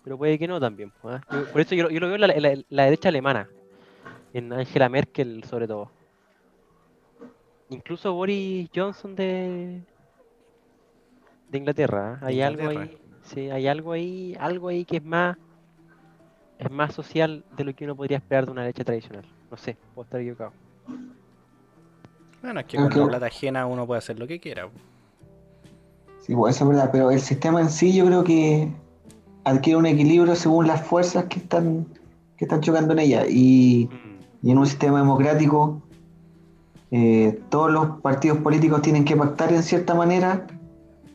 [0.03, 0.91] pero puede que no también.
[1.03, 1.21] ¿ah?
[1.31, 3.49] Yo- por eso yo, yo lo veo en la, la- la derecha alemana,
[4.33, 5.91] en Angela Merkel sobre todo.
[7.69, 9.83] Incluso Boris Johnson de,
[11.47, 12.17] de Inglaterra.
[12.21, 15.37] De Hay algo ahí, sí, hay algo ahí, algo ahí que es más,
[16.59, 19.25] es más social de lo que uno podría esperar de una derecha tradicional.
[19.51, 20.51] No sé, puedo estar equivocado.
[22.41, 24.67] Bueno, es que Aunque- con la plata ajena uno puede hacer lo que quiera.
[26.21, 28.69] Sí, pues eso es verdad, pero el sistema en sí yo creo que
[29.43, 31.85] adquiere un equilibrio según las fuerzas que están,
[32.37, 33.25] que están chocando en ella.
[33.29, 33.89] Y,
[34.41, 35.81] y en un sistema democrático,
[36.91, 40.47] eh, todos los partidos políticos tienen que pactar en cierta manera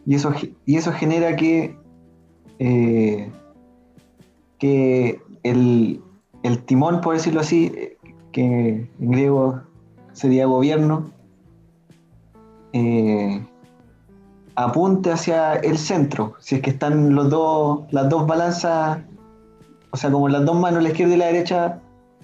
[0.04, 0.32] y eso,
[0.66, 1.76] y eso genera que,
[2.58, 3.30] eh,
[4.58, 5.20] que
[5.50, 6.00] el,
[6.42, 7.72] el timón, por decirlo así,
[8.32, 8.42] que
[9.00, 9.60] en griego
[10.12, 11.10] sería gobierno,
[12.72, 13.44] eh,
[14.54, 16.34] apunte hacia el centro.
[16.40, 19.00] Si es que están los dos, las dos balanzas,
[19.90, 21.80] o sea, como las dos manos, la izquierda y la derecha,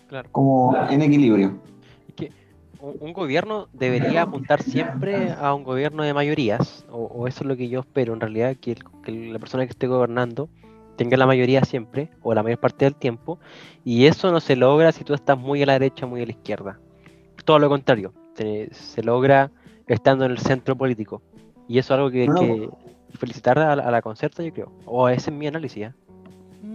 [0.08, 0.28] Claro.
[0.32, 1.54] como en equilibrio.
[2.08, 2.32] Es que
[2.80, 7.46] un, un gobierno debería apuntar siempre a un gobierno de mayorías, o, o eso es
[7.48, 10.48] lo que yo espero en realidad, que, el- que la persona que esté gobernando
[10.96, 13.38] tenga la mayoría siempre, o la mayor parte del tiempo,
[13.84, 16.32] y eso no se logra si tú estás muy a la derecha, muy a la
[16.32, 16.78] izquierda.
[17.44, 19.50] Todo lo contrario, te- se logra
[19.86, 21.20] estando en el centro político.
[21.68, 22.40] Y eso es algo que hay No, no.
[22.40, 22.68] que
[23.18, 24.72] felicitar a, la- a la concerta, yo creo.
[24.86, 25.84] O ese es mi análisis.
[25.84, 25.92] ¿eh?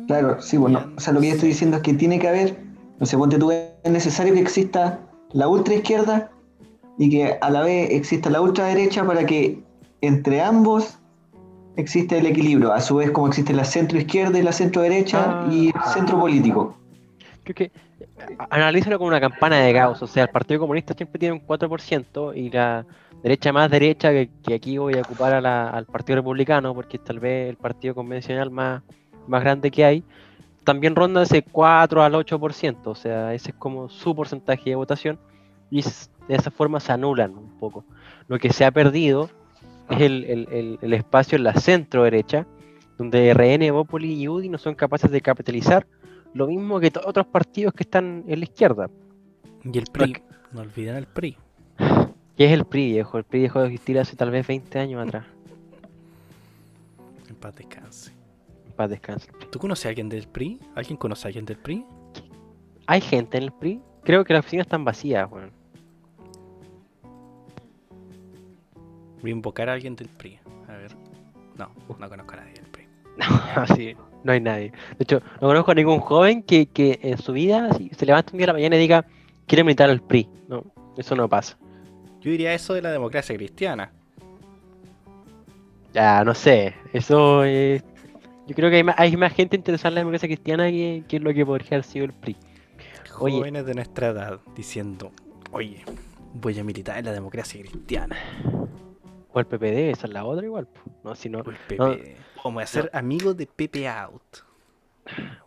[0.08, 2.58] Claro, sí, bueno, o sea, lo que yo estoy diciendo es que tiene que haber,
[3.00, 5.00] no sé, ponte tú, es necesario que exista
[5.32, 6.32] la ultra izquierda
[6.98, 9.64] y que a la vez exista la ultra derecha para que
[10.02, 10.99] entre ambos
[11.80, 15.44] existe el equilibrio, a su vez como existe la centro izquierda y la centro derecha
[15.46, 15.48] Ah.
[15.52, 16.78] y el centro político.
[17.44, 17.72] Creo que
[18.50, 22.34] analízalo como una campana de Gauss, o sea, el Partido Comunista siempre tiene un 4%
[22.36, 22.86] y la
[23.24, 26.98] derecha más derecha, que, que aquí voy a ocupar a la- al Partido Republicano, porque
[26.98, 28.82] es tal vez el partido convencional más,
[29.28, 30.04] más grande que hay,
[30.64, 35.18] también ronda ese 4 al 8%, o sea, ese es como su porcentaje de votación
[35.72, 37.84] y de esa forma se anulan un poco.
[38.28, 39.30] Lo que se ha perdido
[39.90, 42.46] es el, el- el- el espacio en la centro derecha,
[42.98, 45.88] donde RN, Bópoli y UDI no son capaces de capitalizar
[46.34, 48.90] lo mismo que otros partidos que están en la izquierda,
[49.64, 50.16] Y el PRI.
[50.52, 51.38] No olviden el PRI.
[52.38, 53.18] que es el PRI viejo.
[53.18, 55.26] El PRI dejó de existir hace tal vez 20 años atrás.
[57.30, 58.12] En paz descanse.
[58.66, 59.30] En Paz descanse.
[59.52, 60.60] ¿Tú conoces a alguien del PRI?
[60.76, 61.84] ¿Alguien conoce a alguien del PRI?
[62.88, 63.82] ¿Hay gente en el PRI?
[64.04, 65.50] Creo que las oficinas están vacías, weón.
[65.50, 65.59] Voy
[69.28, 70.40] a invocar a alguien del PRI.
[70.68, 70.96] A ver.
[71.58, 72.88] No, no conozco a nadie del PRI.
[73.20, 74.72] No, así, no hay nadie.
[74.72, 78.38] De hecho, no conozco a ningún joven que, que en su vida se levante un
[78.38, 79.06] día a la mañana y diga,
[79.46, 80.30] quiero militar al PRI.
[80.48, 80.64] No,
[80.98, 81.58] eso no pasa.
[82.22, 83.92] Yo diría eso de la democracia cristiana.
[85.94, 86.76] Ya, no sé.
[86.94, 87.84] Eso es...
[88.48, 91.20] Yo creo que hay más, hay más gente interesada en la democracia cristiana que, que
[91.20, 92.36] lo que podría haber sido el PRI.
[93.20, 93.38] Oye.
[93.38, 95.12] Jóvenes de nuestra edad diciendo,
[95.52, 95.84] oye,
[96.34, 98.16] voy a militar en la democracia cristiana.
[99.32, 100.68] O el PPD, esa es la otra igual.
[100.68, 100.80] po.
[101.04, 101.78] No, si no, O el PP.
[101.78, 101.96] no.
[102.44, 104.24] Vamos a ser amigos de Pepe Out.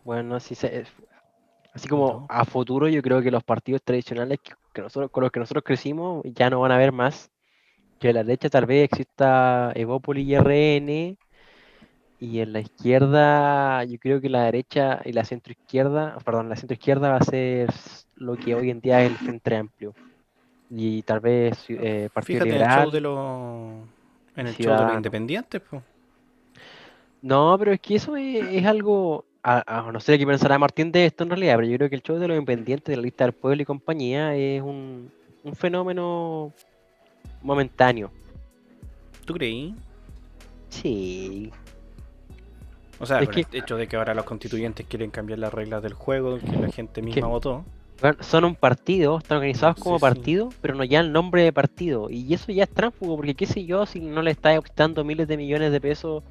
[0.03, 0.85] Bueno, sí se-
[1.73, 2.25] así como No.
[2.29, 5.63] a futuro yo creo que los partidos tradicionales que, que nosotros, con los que nosotros
[5.65, 7.29] crecimos ya no van a haber más.
[7.99, 11.17] Que a la derecha tal vez exista Evópoli y RN.
[12.19, 17.09] Y en la izquierda, yo creo que la derecha y la centroizquierda, perdón, la centroizquierda
[17.09, 17.69] va a ser
[18.15, 19.93] lo que hoy en día es el Frente Amplio.
[20.75, 23.19] Y tal vez eh, Partido Fíjate en el show de los.
[24.35, 25.83] En el show de los independientes, pues.
[27.21, 30.91] No, pero es que eso es, es algo, a, a no sé qué pensará Martín
[30.91, 33.03] de esto en realidad, pero yo creo que el show de los independientes de la
[33.03, 35.09] lista del pueblo y compañía es un,
[35.43, 36.51] un fenómeno
[37.41, 38.11] momentáneo.
[39.25, 39.73] ¿Tú creí?
[40.69, 41.51] Sí,
[42.99, 45.83] O sea, Es que- el hecho de que ahora los constituyentes quieren cambiar las reglas
[45.83, 47.63] del juego, que la gente misma votó.
[48.01, 50.13] Bueno, son un partido, están organizados como Sí, sí.
[50.13, 52.09] partido, pero no ya el nombre de partido.
[52.09, 55.27] Y eso ya es tránsfugo, porque qué sé yo, si no le está costando miles
[55.27, 56.23] de millones de pesos,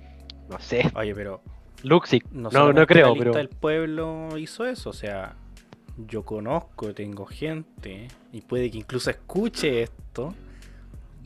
[0.51, 1.41] no sé, Oye, pero
[1.83, 3.33] Luxic, no, no, no creo, pero...
[3.33, 5.35] del pueblo hizo eso, o sea,
[5.97, 10.35] yo conozco, tengo gente, y puede que incluso escuche esto,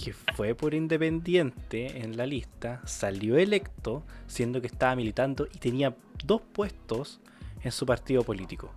[0.02, 5.94] que fue por independiente en la lista, salió electo, siendo que estaba militando y tenía
[6.24, 7.20] dos puestos
[7.62, 8.70] en su partido político.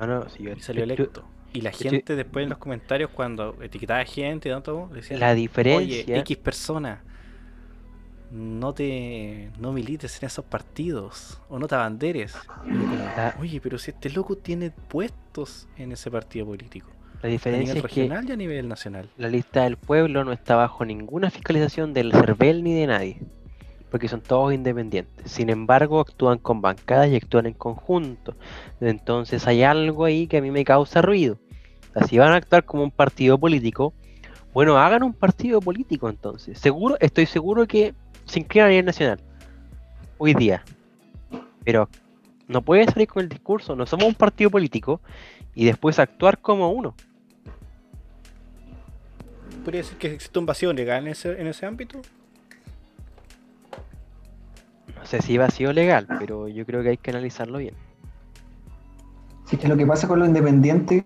[0.00, 1.24] No, no, sí, yo- Y salió electo.
[1.52, 5.28] Y la estoy- gente después en los comentarios, cuando etiquetaba gente y tanto, decía, La
[5.30, 6.18] oye, diferencia...
[6.18, 7.02] X persona,
[8.30, 12.34] no te no milites en esos partidos o no te abanderes.
[13.16, 16.90] La- Oye, pero si este loco tiene puestos en ese partido político.
[17.22, 19.08] La ¿A diferencia nivel es que regional y a nivel nacional?
[19.16, 23.20] la lista del pueblo no está bajo ninguna fiscalización del CERVEL ni de nadie,
[23.90, 25.30] porque son todos independientes.
[25.30, 28.34] Sin embargo, actúan con bancadas y actúan en conjunto.
[28.80, 31.38] Entonces hay algo ahí que a mí me causa ruido.
[31.94, 33.94] O si van a actuar como un partido político,
[34.52, 36.58] bueno, hagan un partido político entonces.
[36.58, 39.20] Seguro, estoy seguro que se inclinan a nivel nacional.
[40.18, 40.64] Hoy día.
[41.64, 41.88] Pero
[42.46, 45.00] no puede salir con el discurso, no somos un partido político
[45.54, 46.94] y después actuar como uno.
[49.64, 52.00] ¿Podría decir que existe un vacío legal en ese, en ese ámbito?
[54.98, 57.74] No sé si ha sido legal, pero yo creo que hay que analizarlo bien.
[59.46, 61.04] Sí, que lo que pasa con los independientes,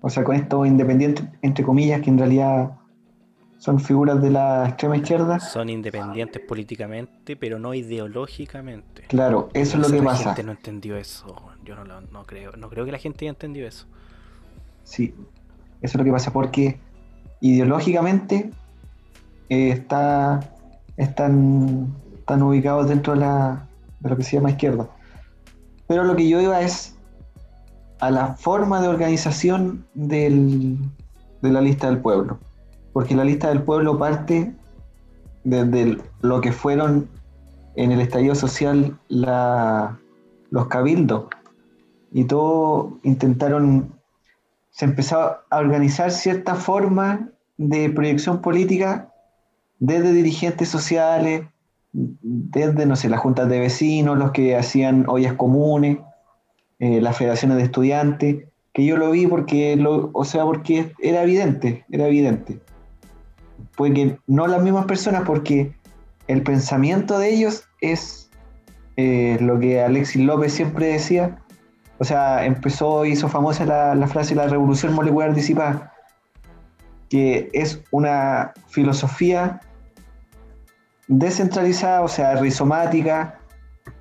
[0.00, 2.72] o sea, con estos independientes, entre comillas, que en realidad
[3.58, 9.04] son figuras de la extrema izquierda, Son independientes políticamente, pero no ideológicamente.
[9.08, 10.24] claro, eso es lo que la pasa.
[10.30, 11.34] gente no entendió eso.
[11.64, 13.86] Yo no, lo- no creo, no creo que la gente haya entendido eso.
[14.82, 15.14] Sí,
[15.80, 16.78] eso es lo que pasa, porque
[17.40, 18.50] ideológicamente
[19.48, 20.40] eh, está,
[20.96, 21.94] están,
[22.24, 23.68] están ubicados dentro de, la,
[24.00, 24.88] de lo que se llama izquierda.
[25.86, 26.96] Pero lo que yo iba es
[28.00, 30.78] a la forma de organización de
[31.42, 32.38] la lista del pueblo.
[32.94, 34.54] Porque la lista del pueblo parte
[35.44, 37.10] desde lo que fueron
[37.76, 41.26] en el estallido social los cabildos.
[42.10, 43.92] Y todo intentaron
[44.70, 45.18] se empezó
[45.50, 49.12] a organizar cierta forma de proyección política
[49.78, 51.46] desde dirigentes sociales,
[51.94, 55.98] desde, no sé, las juntas de vecinos, los que hacían ollas comunes,
[56.80, 61.22] eh, las federaciones de estudiantes, que yo lo vi porque, lo, o sea, porque era
[61.22, 62.58] evidente, era evidente.
[63.72, 65.72] Fue que no las mismas personas, porque
[66.26, 68.28] el pensamiento de ellos es
[68.96, 71.38] eh, lo que Alexis López siempre decía,
[71.98, 75.92] o sea, empezó, hizo famosa la, la frase la revolución molecular disipada,
[77.08, 79.60] que es una filosofía
[81.08, 83.38] descentralizada, o sea, rizomática,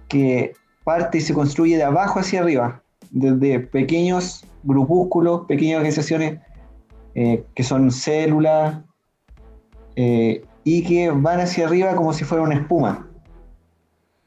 [0.07, 2.81] que parte y se construye de abajo hacia arriba,
[3.11, 6.39] desde pequeños grupúsculos, pequeñas organizaciones
[7.15, 8.79] eh, que son células
[9.95, 13.07] eh, y que van hacia arriba como si fuera una espuma.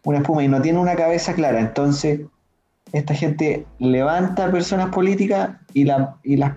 [0.05, 1.59] Una espuma y no tiene una cabeza clara.
[1.61, 2.21] Entonces,
[2.93, 6.57] esta gente levanta personas políticas y, la, y, las-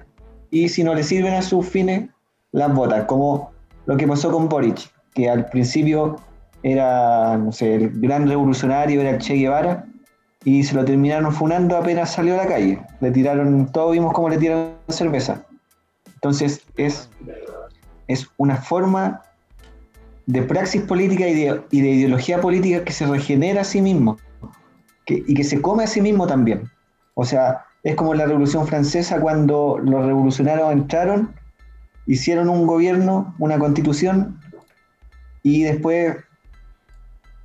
[0.52, 2.10] y si no le sirven a sus fines,
[2.52, 3.52] las votan, como
[3.86, 6.18] lo que pasó con Boric, que al principio
[6.64, 9.86] era, no sé, el gran revolucionario, era el Che Guevara,
[10.44, 12.80] y se lo terminaron funando apenas salió a la calle.
[13.02, 15.44] Le tiraron, todos vimos cómo le tiraron cerveza.
[16.16, 17.10] Entonces es,
[18.08, 19.22] es una forma
[20.26, 24.18] de praxis política y de, y de ideología política que se regenera a sí mismo
[25.08, 26.70] y que se come a sí mismo también.
[27.16, 31.34] O sea, es como la Revolución Francesa cuando los revolucionarios entraron,
[32.06, 34.39] hicieron un gobierno, una constitución,
[35.44, 36.18] y después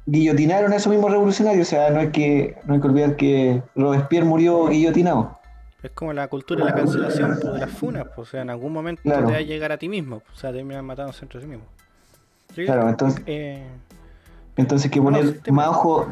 [0.07, 1.67] guillotinaron a esos mismos revolucionarios.
[1.69, 5.39] O sea, no hay que, no hay que olvidar que Robespierre murió guillotinado.
[5.83, 8.07] Es como la cultura de la cancelación de las funas.
[8.15, 9.27] pues, o sea, en algún momento Claro.
[9.27, 10.21] te va a llegar a ti mismo.
[10.21, 11.67] pues, o sea, terminan matándose entre sí mismos.
[12.57, 13.67] Yo Claro, entonces, eh,
[14.57, 16.07] entonces hay que poner más ojo,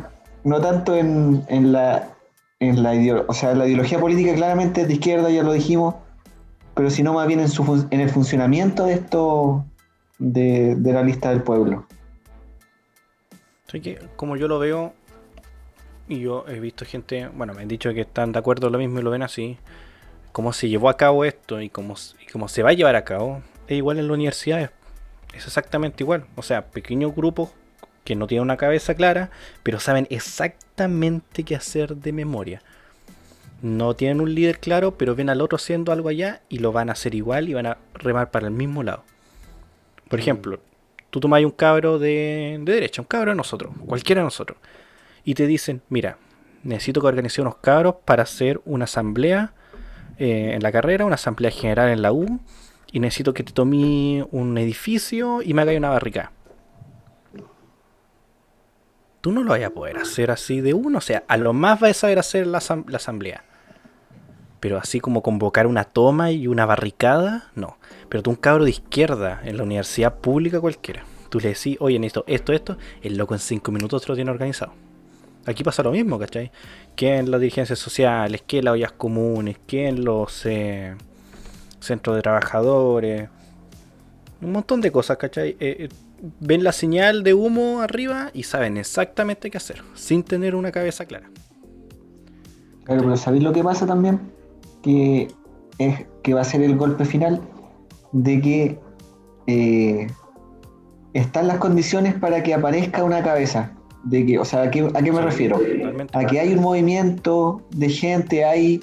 [0.45, 2.09] no tanto en, en la
[2.59, 2.93] en la
[3.27, 5.95] o sea, la ideología política claramente es de izquierda, ya lo dijimos,
[6.75, 9.65] pero sino más bien en, su, en el funcionamiento de esto
[10.23, 11.87] de, la lista del pueblo.
[13.69, 14.95] Así que, como yo lo veo,
[16.09, 19.01] y yo he visto gente, bueno, me han dicho que están de acuerdo lo mismo
[19.01, 19.59] y lo ven así,
[20.33, 21.95] cómo se llevó a cabo esto y cómo,
[22.33, 24.71] cómo se va a llevar a cabo, es igual en las universidades.
[25.35, 26.27] Es exactamente igual.
[26.37, 27.51] O sea, pequeños grupos
[28.05, 29.31] que no tienen una cabeza clara,
[29.63, 32.63] pero saben exactamente qué hacer de memoria.
[33.63, 36.91] No tienen un líder claro, pero ven al otro haciendo algo allá y lo van
[36.91, 39.05] a hacer igual y van a remar para el mismo lado.
[40.13, 40.61] Por ejemplo,
[41.09, 44.59] tú tomas un cabro de, de derecha, un cabro de nosotros, cualquiera de nosotros,
[45.25, 46.19] y te dicen, mira,
[46.65, 49.55] necesito que organice unos cabros para hacer una asamblea
[50.19, 52.41] eh, en la carrera, una asamblea general en la U,
[52.93, 56.33] y necesito que te tome un edificio y me haga una barricada.
[59.23, 61.81] Tú no lo vayas a poder hacer así de uno, o sea, a lo más
[61.81, 63.45] vas a saber hacer la asamblea.
[64.63, 67.79] Pero así como convocar una toma y una barricada, no.
[68.09, 71.03] Pero tú un cabro de izquierda en la universidad pública cualquiera.
[71.31, 74.31] Tú le decís, oye, necesito esto, esto, el loco en cinco minutos te lo tiene
[74.31, 74.73] organizado.
[75.47, 76.53] Aquí pasa lo mismo, ¿cachai?
[76.95, 80.95] Que en las dirigencias sociales, que en las ollas comunes, que en los eh,
[81.81, 83.31] centros de trabajadores.
[84.41, 85.57] Un montón de cosas, ¿cachai?
[85.59, 85.89] Eh, eh,
[86.39, 91.05] ven la señal de humo arriba y saben exactamente qué hacer, sin tener una cabeza
[91.05, 91.29] clara.
[92.85, 94.21] Claro, pero ¿sabéis lo que pasa también?
[94.83, 95.29] Que
[95.79, 97.41] es que va a ser el golpe final
[98.13, 98.79] de que
[99.47, 100.07] eh,
[101.15, 103.73] están las condiciones para que aparezca una cabeza.
[104.05, 105.61] De que, o sea, ¿a qué, a qué me refiero?
[106.13, 108.81] A que hay un movimiento de gente, hay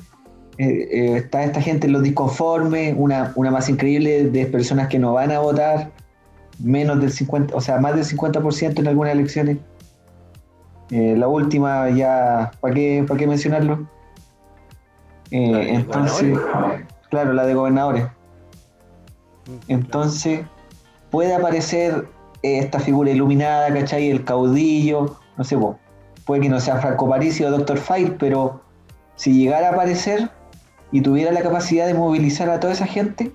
[0.59, 4.99] eh, eh, está esta gente en los disconformes, una, una masa increíble de personas que
[4.99, 5.91] no van a votar,
[6.61, 9.57] menos del 50, o sea, más del 50% en algunas elecciones.
[10.91, 13.87] Eh, la última ya, ¿para qué, para qué mencionarlo?
[15.31, 16.37] Entonces,
[17.09, 18.05] claro, la de gobernadores.
[19.45, 20.41] Mm, entonces,
[21.09, 22.07] puede aparecer
[22.41, 24.09] esta figura iluminada, ¿cachai?
[24.09, 25.57] El caudillo, no sé,
[26.25, 27.77] puede que no sea Franco Parisi o Dr.
[27.77, 28.61] File, pero
[29.15, 30.29] si llegara a aparecer
[30.91, 33.31] y tuviera la capacidad de movilizar a toda esa gente,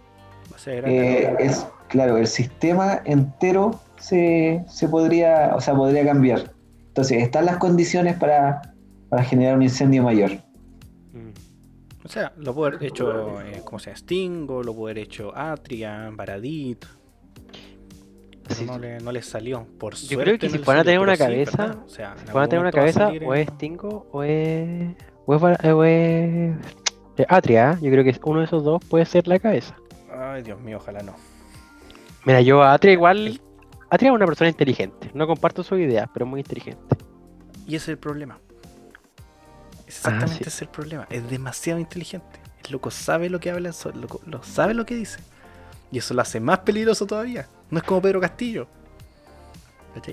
[0.66, 6.52] eh, es, claro, el sistema entero se, podría, o sea, podría cambiar.
[6.88, 8.62] Entonces, están las condiciones para,
[9.24, 10.32] generar un incendio mayor.
[12.04, 16.10] O sea, lo puede haber hecho, eh, como sea, Stingo, lo puede haber hecho Atria,
[16.12, 16.84] Baradit,
[18.66, 19.66] no, le, no, le, salió.
[19.78, 22.48] Por Yo creo que si van a tener una cabeza, o sea, si van a
[22.48, 24.94] tener una cabeza, o es Stingo o es,
[25.26, 26.56] o es,
[27.28, 27.72] Atria.
[27.72, 27.78] ¿eh?
[27.80, 29.76] Yo creo que uno de esos dos puede ser la cabeza.
[30.12, 31.14] Ay, Dios mío, ojalá no.
[32.24, 33.40] Mira, yo a Atria igual.
[33.90, 35.10] Atria es una persona inteligente.
[35.14, 36.96] No comparto su idea, pero muy inteligente.
[37.66, 38.38] Y ese es el problema.
[39.96, 41.06] Exactamente ese es el problema.
[41.10, 42.40] Es demasiado inteligente.
[42.64, 43.72] El loco sabe lo que habla,
[44.26, 45.20] lo sabe lo que dice.
[45.92, 47.46] Y eso lo hace más peligroso todavía.
[47.70, 48.66] No es como Pedro Castillo.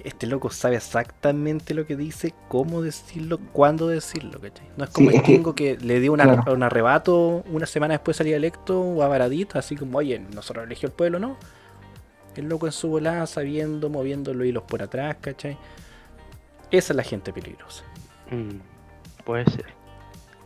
[0.04, 4.40] Este loco sabe exactamente lo que dice, cómo decirlo, cuándo decirlo,
[4.78, 8.36] No es como el Stingo que, le dio un arrebato una semana después de salir
[8.36, 11.36] electo o a así como, oye, nosotros eligió el pueblo, ¿no?
[12.36, 15.58] El loco en su volada, sabiendo, moviendo los hilos por atrás, ¿cachai?
[16.70, 17.84] Esa es la gente peligrosa.
[18.30, 18.60] Mm,
[19.22, 19.66] puede ser.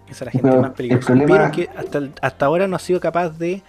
[0.07, 1.13] Esa es la gente más peligrosa.
[1.13, 3.63] Pero que hasta, hasta ahora no ha sido capaz de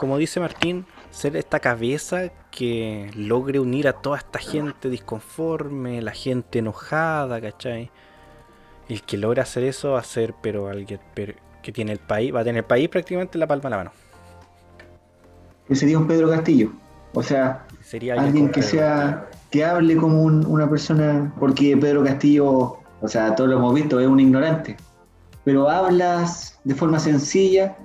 [0.00, 6.12] como dice Martín, ser esta cabeza que logre unir a toda esta gente disconforme, la
[6.12, 7.90] gente enojada, ¿cachai?
[8.88, 11.00] El que logra hacer eso va a ser, pero alguien
[11.62, 13.76] que tiene el país, va a tener el país prácticamente en la palma de la
[13.76, 13.92] mano.
[15.68, 16.72] Que sería un Pedro Castillo.
[17.12, 23.08] O sea, sería alguien que sea, que hable como una persona, porque Pedro Castillo, o
[23.08, 24.76] sea, todos lo hemos visto, es un ignorante.
[25.44, 27.76] Pero hablas de forma sencilla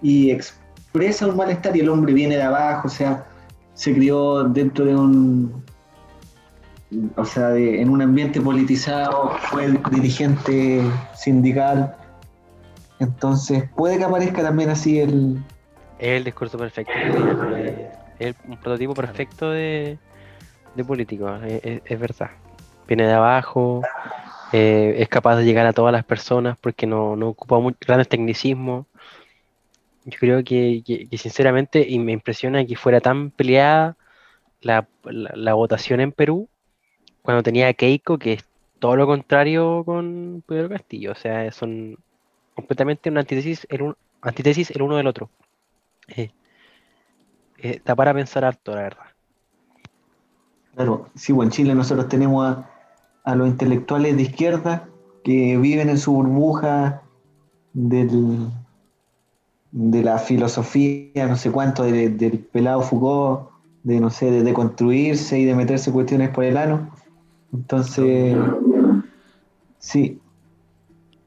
[0.00, 3.24] y expresa un malestar y el hombre viene de abajo, o sea,
[3.74, 5.64] se crió dentro de un,
[7.16, 10.82] o sea, en un ambiente politizado, fue dirigente
[11.14, 11.96] sindical,
[12.98, 15.42] entonces puede que aparezca también así el...
[15.98, 16.92] el discurso perfecto,
[18.18, 19.98] el, un prototipo perfecto de,
[20.86, 22.30] político, es, verdad.
[22.86, 23.82] Viene de abajo,
[24.52, 28.86] eh, es capaz de llegar a todas las personas porque no, no ocupa grandes tecnicismos
[30.04, 33.96] yo creo que, sinceramente y me impresiona que fuera tan peleada
[34.60, 34.86] la,
[35.54, 36.48] votación en Perú
[37.22, 38.44] cuando tenía a Keiko, que es
[38.80, 41.12] todo lo contrario con Pedro Castillo.
[41.12, 41.96] O sea, son
[42.54, 45.30] completamente una antítesis el, antítesis el uno del otro.
[46.08, 46.30] Eh,
[47.58, 49.06] eh, está para pensar harto, la verdad.
[50.74, 52.71] Claro, sí, bueno, en Chile nosotros tenemos a,
[53.24, 54.88] a los intelectuales de izquierda
[55.24, 57.02] que viven en su burbuja
[57.72, 58.48] del,
[59.72, 63.48] de la filosofía, no sé cuánto, del pelado Foucault,
[63.82, 66.90] de no sé, de, construirse y de meterse cuestiones por el ano.
[67.52, 68.36] Entonces,
[69.78, 70.20] sí.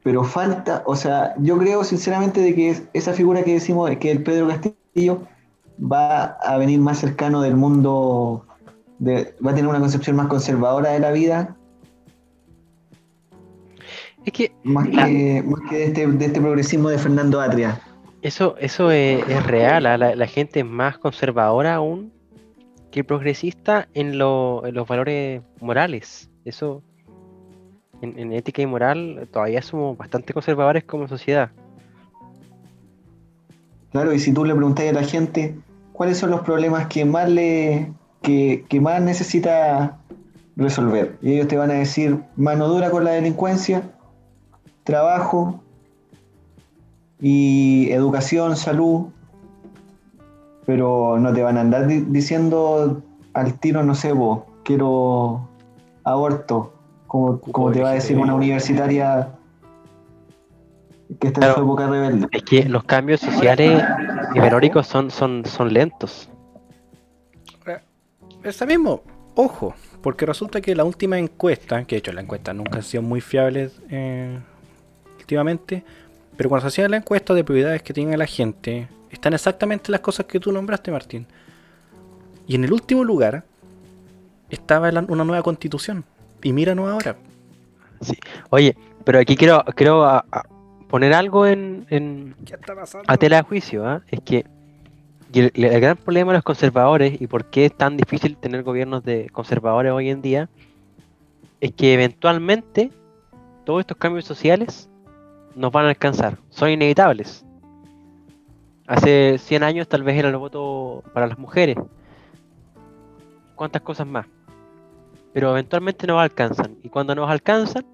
[0.02, 4.22] Pero falta, o sea, yo creo sinceramente de que esa figura que decimos, que el
[4.22, 5.22] Pedro Castillo
[5.80, 8.46] va a venir más cercano del mundo,
[9.00, 11.56] de, va a tener una concepción más conservadora de la vida.
[14.26, 17.80] Es que, más que, más que de, este, de este progresismo de Fernando Atria.
[18.22, 19.96] Eso, eso es, real, ¿ah?
[19.96, 22.12] la, gente es más conservadora aún
[22.90, 26.28] que progresista en, los valores morales.
[26.44, 26.82] Eso,
[28.02, 31.52] en, ética y moral, todavía somos bastante conservadores como sociedad.
[33.92, 35.54] Claro, y si tú le preguntas a la gente
[35.92, 39.98] cuáles son los problemas que más le que, que más necesita
[40.56, 43.92] resolver, y ellos te van a decir mano dura con la delincuencia,
[44.86, 45.60] trabajo,
[47.20, 49.06] y educación, salud,
[50.64, 55.48] pero no te van a andar diciendo al tiro, no sé, vos, quiero
[56.04, 56.72] aborto,
[57.06, 59.28] como, como te va a decir una universitaria
[61.20, 62.26] que está en su época rebelde.
[62.32, 63.82] Es que los cambios sociales
[64.34, 66.28] y son, son, son lentos.
[68.42, 69.02] Esa mismo,
[69.34, 73.02] ojo, porque resulta que la última encuesta, que de hecho las encuestas nunca han sido
[73.02, 74.38] muy fiables eh,
[75.30, 75.82] últimamente,
[76.36, 80.00] Pero cuando se hacía la encuesta de prioridades que tiene la gente, están exactamente las
[80.02, 81.26] cosas que tú nombraste, Martín.
[82.46, 83.42] Y en el último lugar
[84.50, 86.04] estaba la- una nueva constitución.
[86.42, 87.16] Y míranos ahora.
[88.50, 90.42] Oye, pero aquí quiero, quiero a- a
[90.88, 92.34] poner algo en, en-
[93.08, 93.86] a tela de juicio.
[93.88, 94.02] ¿ah?
[94.10, 94.44] Es que
[95.32, 99.30] el gran problema de los conservadores y por qué es tan difícil tener gobiernos de
[99.30, 100.50] conservadores hoy en día
[101.62, 102.90] es que eventualmente
[103.64, 104.90] todos estos cambios sociales
[105.56, 107.44] nos van a alcanzar, son inevitables.
[108.86, 111.76] Hace 100 años tal vez era el voto para las mujeres.
[113.56, 114.26] ¿Cuántas cosas más?
[115.32, 116.76] Pero eventualmente nos alcanzan.
[116.82, 117.84] Y cuando nos alcanzan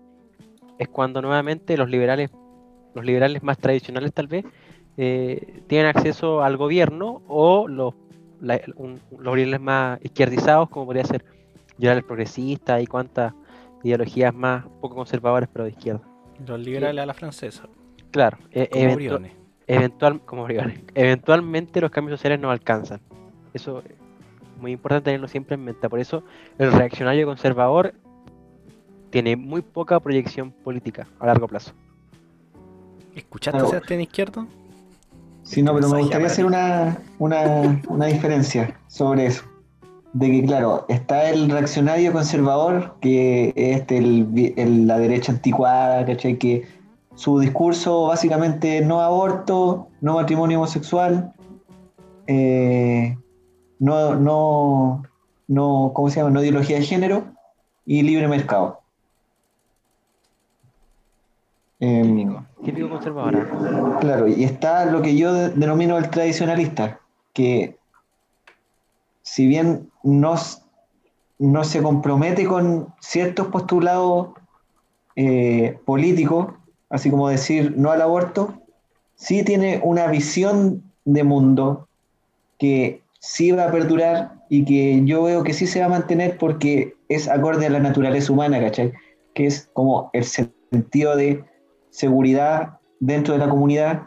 [0.78, 2.30] es cuando nuevamente los liberales,
[2.94, 4.44] los liberales más tradicionales tal vez,
[4.98, 7.94] eh, tienen acceso al gobierno o los,
[8.40, 11.24] la- un- los liberales más izquierdizados, como podría ser
[11.78, 13.32] liberales progresistas y cuantas
[13.82, 16.02] ideologías más poco conservadoras pero de izquierda.
[16.47, 17.64] Los liberales a la francesa.
[18.11, 19.32] Claro, e- Como eventu- Briones.
[19.66, 23.01] eventual, como Briones, eventualmente los cambios sociales nos alcanzan.
[23.55, 23.95] Eso es
[24.61, 25.88] muy importante tenerlo siempre en mente.
[25.88, 26.22] Por eso
[26.59, 27.95] el reaccionario conservador
[29.11, 31.72] tiene muy poca proyección política a largo plazo.
[33.14, 33.68] ¿Escuchaste Claro.
[33.70, 34.47] Sebastián Izquierdo?
[35.43, 39.45] Sí, no, pero me gustaría hacer una, una, una diferencia sobre eso.
[40.14, 46.36] De que, claro, está el reaccionario conservador, que es este, el, la derecha anticuada, ¿cachai?
[46.38, 46.66] Que
[47.14, 51.32] su discurso básicamente no aborto, no matrimonio homosexual,
[52.26, 53.16] eh,
[53.78, 55.02] no, no,
[55.48, 56.30] no, ¿cómo se llama?
[56.30, 57.24] No ideología de género
[57.86, 58.80] y libre mercado.
[61.80, 63.98] Em, Típico, conservador.
[64.00, 67.00] Claro, y está lo que yo de- denomino el tradicionalista,
[67.32, 67.76] que
[69.22, 70.34] si bien no,
[71.38, 74.30] no se compromete con ciertos postulados
[75.16, 76.55] eh, políticos,
[76.88, 78.55] así como decir no al aborto,
[79.14, 81.88] sí tiene una visión de mundo
[82.59, 86.38] que sí va a perdurar y que yo veo que sí se va a mantener
[86.38, 88.92] porque es acorde a la naturaleza humana, ¿cachai?
[89.34, 91.44] Que es como el sentido de
[91.90, 94.03] seguridad dentro de la comunidad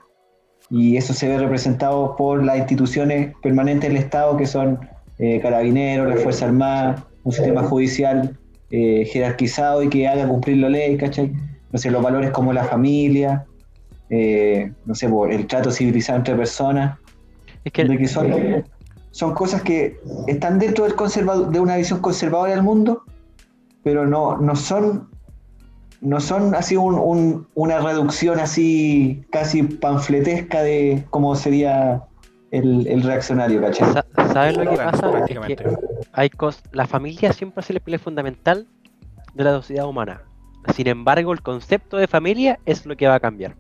[0.70, 4.80] y eso se ve representado por las instituciones permanentes del Estado que son
[5.18, 8.38] eh, carabineros, la Fuerza Armada, un sistema judicial
[8.70, 11.32] eh, jerarquizado y que haga cumplir la ley, ¿cachai?
[11.72, 13.46] No sé, los valores como la familia,
[14.10, 17.00] eh, no sé, por el trato civilizado entre personas,
[17.64, 18.64] Es que son,
[19.12, 19.98] son cosas que
[20.28, 23.04] están dentro del conservado- de una visión conservadora del mundo,
[23.84, 25.10] pero no, no son
[26.02, 32.04] no son así un- un- una reducción así casi panfletesca de cómo sería
[32.58, 33.92] el, el reaccionario, ¿cachai?
[33.94, 35.08] sa- ¿sabes lo que pasa?
[35.20, 35.56] Es que
[36.14, 38.68] hay cos la familia siempre ha sido el pilar fundamental
[39.34, 40.22] de la sociedad humana.
[40.74, 43.56] Sin embargo, el concepto de familia es lo que va a cambiar.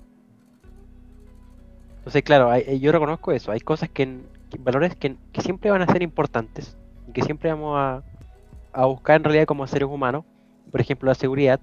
[1.98, 3.52] Entonces, claro, hay- eh, yo reconozco eso.
[3.52, 6.78] Hay cosas que, en- que- valores que, que siempre van a ser importantes
[7.08, 8.04] y que siempre vamos a,
[8.74, 10.24] a buscar en realidad como seres humanos.
[10.72, 11.60] Por ejemplo, la seguridad.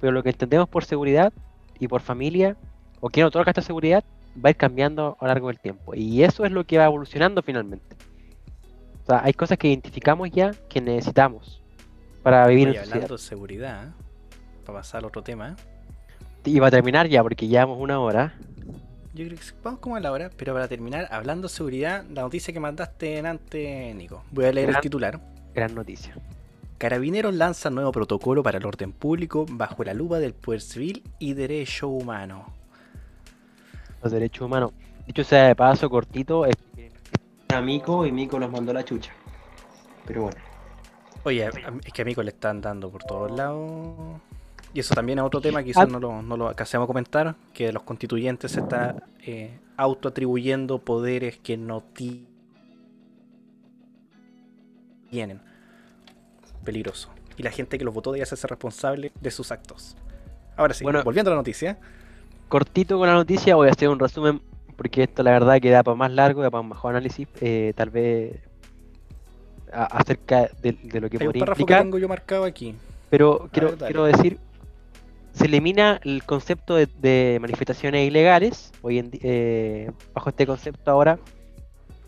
[0.00, 1.32] Pero lo que entendemos por seguridad
[1.78, 2.56] y por familia,
[3.00, 4.04] o quien otorga esta seguridad,
[4.42, 5.94] va a ir cambiando a lo largo del tiempo.
[5.94, 7.96] Y eso es lo que va evolucionando finalmente.
[9.02, 11.62] O sea, hay cosas que identificamos ya que necesitamos
[12.22, 12.96] para vivir Oye, en sociedad.
[12.96, 13.94] hablando de seguridad,
[14.64, 15.56] para pasar al otro tema.
[16.44, 18.34] Y va a terminar ya porque llevamos una hora.
[19.14, 22.22] yo creo que vamos como a la hora, pero para terminar, hablando de seguridad, la
[22.22, 24.24] noticia que mandaste en antes, Nico.
[24.30, 25.20] Voy a leer el titular.
[25.54, 26.16] Gran noticia.
[26.78, 31.34] Carabineros lanza nuevo protocolo para el orden público bajo la lupa del poder civil y
[31.34, 32.46] derecho humano.
[34.04, 34.72] Los derechos humanos.
[35.06, 39.12] Dicho sea de paso, cortito, es que a Mico y Mico los mandó la chucha.
[40.06, 40.38] Pero bueno.
[41.24, 41.48] Oye,
[41.84, 44.20] es que a Mico le están dando por todos lados.
[44.74, 45.90] Y eso también es otro tema que quizás Ah.
[45.90, 51.38] no lo, no lo alcancemos a comentar, que los constituyentes se están eh, autoatribuyendo poderes
[51.38, 52.26] que no ti-
[55.10, 55.40] tienen.
[56.64, 57.08] Peligroso.
[57.36, 59.96] Y la gente que los votó debe hacerse responsable de sus actos.
[60.56, 61.02] Ahora sí, Bueno.
[61.04, 61.78] volviendo a la noticia.
[62.58, 64.40] Cortito con la noticia, voy a hacer un resumen
[64.76, 67.72] porque esto la verdad que da para más largo, da para un mejor análisis, eh,
[67.74, 68.38] tal vez
[69.72, 71.82] a- acerca de, de lo que Hay un podría que implicar.
[71.82, 72.76] tengo yo marcado aquí.
[73.10, 73.92] Pero quiero, ver, dale.
[73.92, 74.38] quiero decir,
[75.32, 78.70] se elimina el concepto de, de manifestaciones ilegales.
[78.82, 81.18] Hoy en eh, bajo este concepto ahora,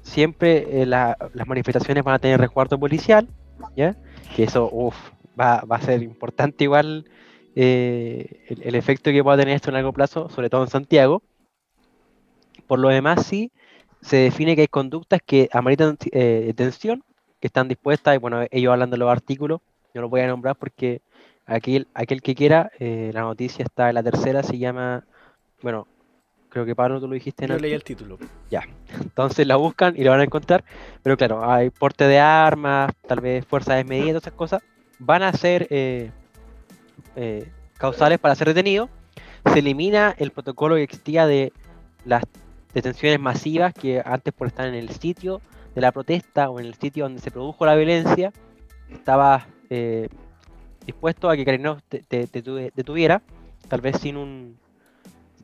[0.03, 3.27] siempre eh, la- las manifestaciones van a tener resguardo policial,
[3.75, 3.97] ¿ya?
[4.37, 4.95] Que eso, uf,
[5.39, 7.05] va, va a ser importante igual
[7.57, 11.23] eh, el, el efecto que pueda tener esto en largo plazo, sobre todo en Santiago.
[12.67, 13.51] Por lo demás, sí,
[14.03, 17.03] se define que hay conductas que ameritan eh, detención,
[17.41, 19.61] que están dispuestas, y bueno, ellos hablan de los artículos,
[19.95, 21.01] yo los voy a nombrar porque
[21.47, 25.05] aquel, aquel que quiera, eh, la noticia está en la tercera, se llama,
[25.63, 25.87] bueno,
[26.51, 28.19] creo que Pablo tú lo dijiste en Yo leí el título.
[28.51, 28.63] Ya,
[29.01, 30.63] entonces la buscan y la van a encontrar,
[31.03, 34.63] pero claro, hay porte de armas, tal vez fuerza desmedida, todas esas cosas,
[34.99, 36.11] van a ser eh,
[37.17, 38.91] eh, causales para ser detenidos.
[39.53, 41.53] Se elimina el protocolo que existía de
[42.05, 42.23] las
[42.75, 45.41] detenciones masivas que antes por estar en el sitio
[45.75, 48.33] de la protesta o en el sitio donde se produjo la violencia,
[48.91, 50.09] estaba eh,
[50.85, 52.05] dispuesto a que Carabineros te,
[52.75, 53.23] detuviera,
[53.69, 54.57] tal vez sin un,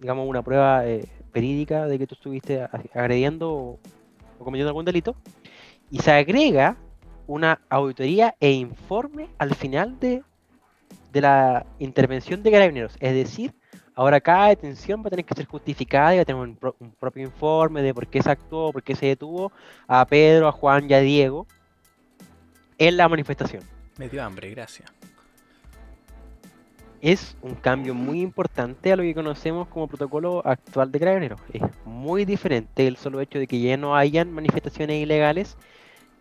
[0.00, 3.78] digamos, una prueba eh, de que tú estuviste agrediendo o
[4.38, 5.16] cometiendo algún delito,
[5.90, 6.76] y se agrega
[7.26, 10.22] una auditoría e informe al final de,
[11.12, 12.96] de la intervención de carabineros.
[13.00, 13.54] Es decir,
[13.94, 16.76] ahora cada detención va a tener que ser justificada y va a tener un, pro-
[16.80, 19.52] un propio informe de por qué se actuó, por qué se detuvo
[19.86, 21.46] a Pedro, a Juan y a Diego
[22.78, 23.62] en la manifestación.
[23.98, 24.90] Me dio hambre, gracias.
[27.02, 31.40] es un cambio muy importante a lo que conocemos como protocolo actual de carabineros.
[31.52, 35.56] Es muy diferente el solo hecho de que ya no hayan manifestaciones ilegales,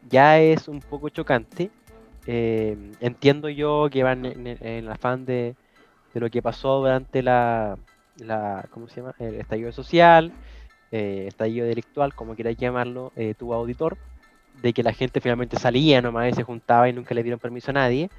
[0.10, 1.70] ya es un poco chocante.
[2.28, 5.56] Eh, entiendo yo que van en, el afán de,
[6.14, 7.78] de lo que pasó durante la,
[8.18, 9.16] la ¿cómo se llama?
[9.20, 10.32] El estallido social,
[10.92, 13.98] eh, estallido delictual, como quieras llamarlo, eh, tu auditor,
[14.62, 17.72] de que la gente finalmente salía nomás y se juntaba y nunca le dieron permiso
[17.72, 18.10] a nadie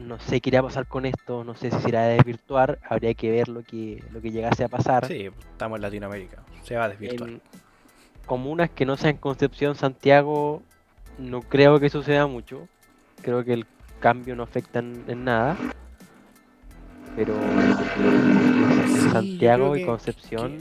[0.00, 2.78] no sé qué irá a pasar con esto, no sé si se irá a desvirtuar,
[2.88, 5.06] habría que ver lo que, lo que llegase a pasar.
[5.06, 6.42] Sí, estamos en Latinoamérica.
[6.62, 7.30] Se va a desvirtuar.
[7.30, 7.42] En
[8.26, 10.62] comunas que no sean Concepción, Santiago,
[11.20, 12.68] no creo que suceda mucho.
[13.22, 13.66] Creo que el
[14.00, 15.56] cambio no afecta en, en nada.
[17.16, 17.34] Pero
[18.86, 20.58] Sí, Santiago y que- Concepción,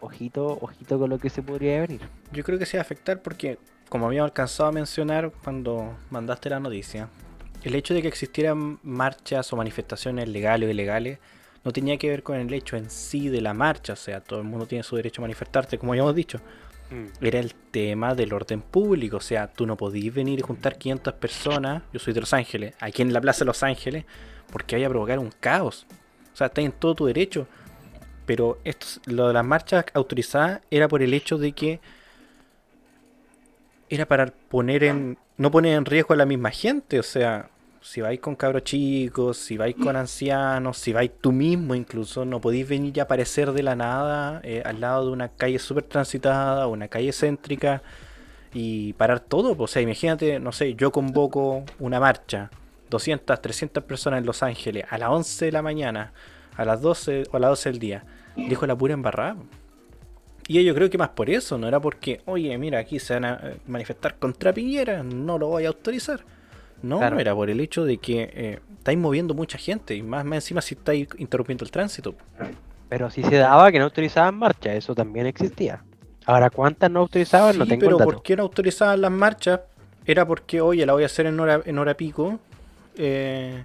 [0.00, 2.00] ojito, ojito con lo que se podría venir.
[2.32, 6.50] Yo creo que se va a afectar porque, como habíamos alcanzado a mencionar cuando mandaste
[6.50, 7.08] la noticia,
[7.62, 11.18] el hecho de que existieran marchas o manifestaciones legales o ilegales
[11.64, 14.40] no tenía que ver con el hecho en sí de la marcha, o sea, todo
[14.40, 16.40] el mundo tiene su derecho a manifestarse, como habíamos dicho.
[17.20, 21.14] Era el tema del orden público, o sea, tú no podías venir y juntar 500
[21.14, 24.04] personas, yo soy de Los Ángeles, aquí en la Plaza de Los Ángeles,
[24.52, 25.86] porque vaya a provocar un caos.
[26.32, 27.46] O sea, está en todo tu derecho.
[28.26, 31.80] Pero esto, lo de las marchas autorizadas era por el hecho de que
[33.90, 37.50] era para poner en no poner en riesgo a la misma gente, o sea,
[37.84, 42.40] si vais con cabros chicos, si vais con ancianos, si vais tú mismo incluso, no
[42.40, 46.66] podéis venir y aparecer de la nada eh, al lado de una calle súper transitada,
[46.66, 47.82] una calle céntrica
[48.54, 49.54] y parar todo.
[49.58, 52.50] O sea, imagínate, no sé, yo convoco una marcha,
[52.88, 56.14] 200, 300 personas en Los Ángeles a las 11 de la mañana,
[56.56, 58.04] a las 12 o a las 12 del día.
[58.34, 59.36] Dijo la pura embarrada.
[60.48, 63.24] Y yo creo que más por eso, no era porque, oye, mira, aquí se van
[63.26, 66.24] a eh, manifestar contra Piñera, no lo voy a autorizar.
[66.84, 67.18] No, Claro.
[67.18, 70.60] era por el hecho de que eh, estáis moviendo mucha gente y más, más encima
[70.60, 72.14] si estáis interrumpiendo el tránsito.
[72.88, 75.82] Pero si se daba que no autorizaban marcha, eso también existía.
[76.26, 77.56] Ahora, ¿cuántas no autorizaban?
[77.58, 77.98] no Sí, tengo pero.
[77.98, 79.60] ¿por qué no autorizaban las marchas?
[80.06, 82.38] Era porque, oye, la voy a hacer en hora, en hora pico.
[82.96, 83.64] eh,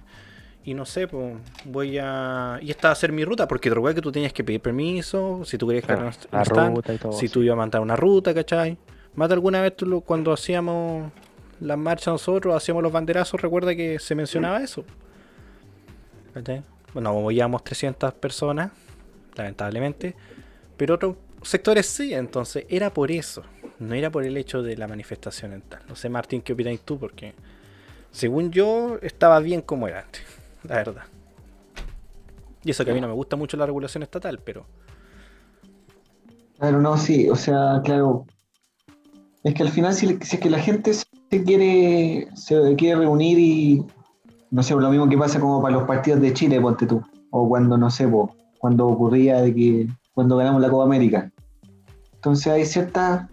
[0.64, 2.58] y no sé, pues voy a.
[2.62, 4.60] Y esta va a ser mi ruta, porque te recuerda que tú tenías que pedir
[4.60, 5.42] permiso.
[5.44, 7.12] Si tú querías que Claro, no- no la están, ruta y todo.
[7.12, 7.32] si sí.
[7.32, 8.76] tú ibas a mandar una ruta, ¿cachai?
[9.14, 11.10] Más de alguna vez tú lo- cuando hacíamos
[11.60, 14.84] las marchas nosotros, hacíamos los banderazos, recuerda que se mencionaba eso.
[16.34, 16.62] ¿Cachai?
[16.92, 18.72] Bueno, movíamos 300 personas,
[19.36, 20.16] lamentablemente,
[20.76, 23.42] pero otros sectores sí, entonces era por eso,
[23.78, 25.82] no era por el hecho de la manifestación en tal.
[25.88, 26.98] No sé, Martín, ¿qué opináis tú?
[26.98, 27.34] Porque
[28.10, 30.22] según yo estaba bien como era antes,
[30.64, 31.04] la verdad.
[32.62, 34.66] Y eso que a mí no me gusta mucho la regulación estatal, pero
[36.58, 38.26] Claro, no, sí, o sea, claro.
[39.42, 43.38] Es que al final, si, si es que la gente se quiere, se quiere reunir
[43.38, 43.84] y,
[44.50, 47.00] no sé, lo mismo que pasa como para los partidos de Chile, ponte tú,
[47.30, 48.08] o cuando, no sé,
[48.58, 51.30] cuando ocurría de que, cuando ganamos la Copa América.
[52.14, 53.28] Entonces hay ciertas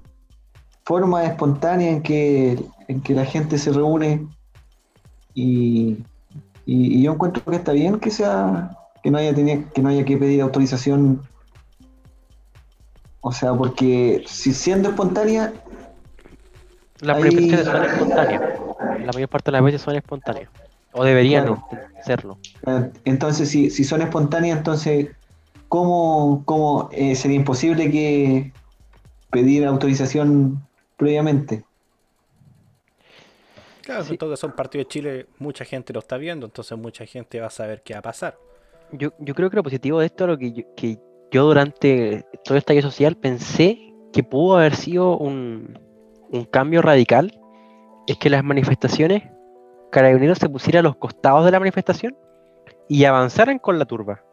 [0.86, 4.26] formas espontáneas en que, en que la gente se reúne
[5.34, 5.98] y,
[6.66, 10.06] y- y yo encuentro que está bien que sea, que no haya, que no haya
[10.06, 11.22] que pedir autorización
[13.22, 15.54] o sea, porque si siendo espontánea,
[17.02, 18.44] Las manifestaciones son espontáneas.
[19.06, 20.50] La mayor parte de las veces son espontáneas.
[20.94, 21.68] O deberían Claro.
[22.04, 22.38] serlo.
[23.06, 25.10] entonces si, si son espontáneas, entonces,
[25.68, 28.52] ¿cómo, cómo eh, sería imposible que
[29.30, 30.62] pedir autorización
[30.96, 31.64] previamente?
[33.84, 34.08] claro, Sí.
[34.08, 37.40] sobre todo que son partidos de Chile, mucha gente lo está viendo, entonces mucha gente
[37.40, 38.38] va a saber qué va a pasar.
[38.92, 40.98] Yo, yo creo que lo positivo de esto es lo que yo, que
[41.32, 45.78] yo durante todo este año social pensé que pudo haber sido un,
[46.32, 47.40] un cambio radical.
[48.08, 49.24] Es que las manifestaciones,
[49.92, 52.16] carabineros se pusieran a los costados de la manifestación
[52.90, 54.24] y avanzaran con la turba.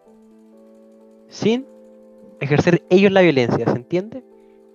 [1.29, 1.67] sin
[2.41, 4.23] ejercer ellos la violencia, ¿se entiende?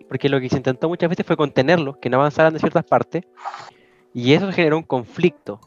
[0.10, 3.24] Porque lo que se intentó muchas veces fue contenerlos, que no avanzaran de ciertas partes,
[4.14, 5.62] y eso generó un conflicto,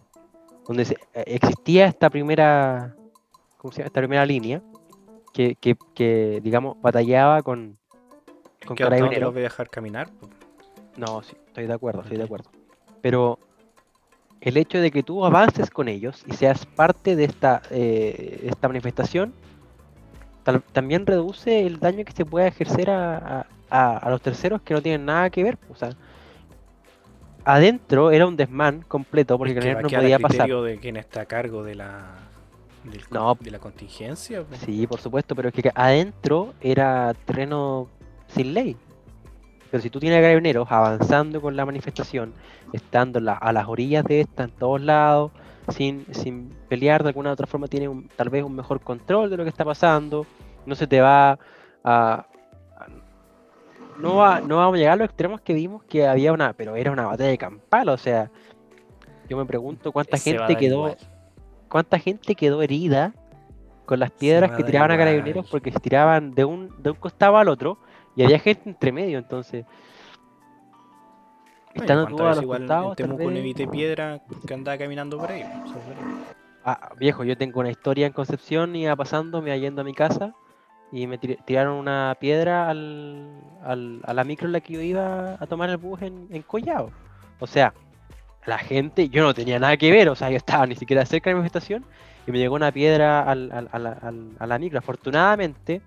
[0.67, 2.95] donde se- eh, existía esta primera,
[3.57, 3.87] ¿cómo se llama?
[3.87, 4.61] Esta primera línea,
[5.33, 7.79] que, que- que, digamos, batallaba con,
[8.67, 9.21] con ¿Qué hasta dónde carabineros.
[9.29, 10.11] los voy a dejar caminar?
[10.97, 12.51] No, sí, estoy de acuerdo, estoy de acuerdo.
[13.01, 13.39] Pero
[14.41, 18.69] el hecho de que tú avances con ellos y seas parte de esta, eh, esta
[18.69, 19.33] manifestación,
[20.45, 24.83] tal- también reduce el daño que se puede ejercer a, a- los terceros que no
[24.83, 25.59] tienen nada que ver.
[25.71, 25.91] O sea,
[27.45, 30.49] adentro era un desmán completo porque Es que no podía pasar.
[30.49, 32.07] de quién está a cargo de la,
[32.85, 33.37] del No.
[33.41, 34.43] de la contingencia.
[34.45, 34.61] pues.
[34.61, 37.89] Sí, por supuesto, pero es que adentro era terreno
[38.29, 38.77] sin ley.
[39.73, 42.33] Pero si tú tienes carabineros avanzando con la manifestación,
[42.75, 45.33] estando la- a las orillas de esta, en todos lados,
[45.71, 49.31] sin, sin pelear de alguna u otra forma, tiene un- tal vez un mejor control
[49.31, 50.27] de lo que está pasando,
[50.67, 51.39] no se te va a...
[51.83, 52.27] a-
[53.99, 56.53] no, va, no vamos a llegar a los extremos que vimos que había una...
[56.53, 58.31] Pero era una batalla de campal, o sea...
[59.29, 60.97] Yo me pregunto cuánta Se a gente quedó igual.
[61.69, 63.15] cuánta gente quedó herida
[63.87, 66.97] con las piedras a que tiraban a carabineros porque se tiraban de un, de un
[66.97, 67.79] costado al otro
[68.17, 69.65] y había gente entre medio, entonces.
[71.75, 75.19] Bueno, Estando ¿cuántas tú a los igual costados, en Temuco vez- piedra que andaba caminando
[75.19, 75.45] por ahí.
[76.65, 79.95] Ah, viejo, yo tengo una historia en Concepción, iba pasando, me iba yendo a mi
[79.95, 80.35] casa
[80.93, 84.81] y me tir- tiraron una piedra al, al- a la micro en la que yo
[84.83, 86.91] iba a tomar el bus en, en Collao.
[87.41, 87.73] O sea,
[88.47, 91.31] la gente, yo no tenía nada que ver, o sea, yo estaba ni siquiera cerca
[91.31, 91.85] de mi estación
[92.27, 94.79] y me llegó una piedra al- al- a, la, al- a la micro.
[94.79, 95.81] Afortunadamente,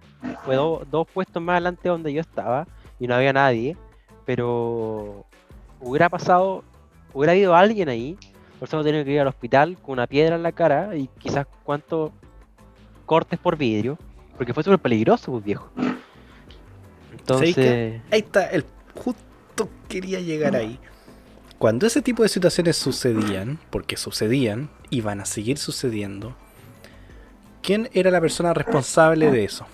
[0.44, 2.68] fue do- dos puestos más adelante donde yo estaba
[3.00, 3.78] y no había nadie,
[4.26, 5.26] pero
[5.80, 6.64] hubiera pasado,
[7.14, 8.18] hubiera habido alguien ahí,
[8.60, 11.46] por eso tenía que ir al hospital con una piedra en la cara y quizás
[11.64, 12.12] cuántos
[13.06, 13.98] cortes por vidrio,
[14.38, 15.70] porque fue súper peligroso, pues viejo.
[17.12, 20.80] Entonces, Ahí está, el justo quería llegar ahí.
[21.58, 26.36] Cuando ese tipo de situaciones sucedían, porque sucedían y van a seguir sucediendo,
[27.62, 29.66] ¿quién era la persona responsable de eso?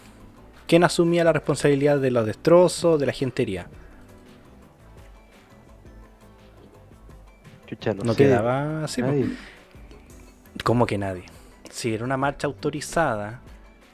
[0.67, 3.67] ¿Quién asumía la responsabilidad de los destrozos, de la gentería?
[7.67, 9.01] chucha, no, No sé, quedaba así.
[10.63, 11.23] ¿Cómo que nadie?
[11.69, 13.39] Si era una marcha autorizada,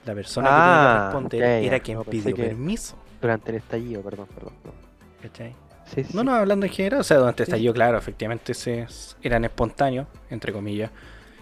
[0.06, 2.98] la persona Ah, que tenía que responder ok, era quien No, pidió que- permiso.
[3.22, 4.54] Durante el estallido, perdón, perdón.
[4.64, 4.80] perdón.
[5.22, 5.56] ¿cachai?
[5.94, 7.52] Sí, sí, No, no, hablando en general, o sea, durante Sí.
[7.52, 8.86] estallido, claro, efectivamente se,
[9.22, 10.92] eran espontáneos, entre comillas,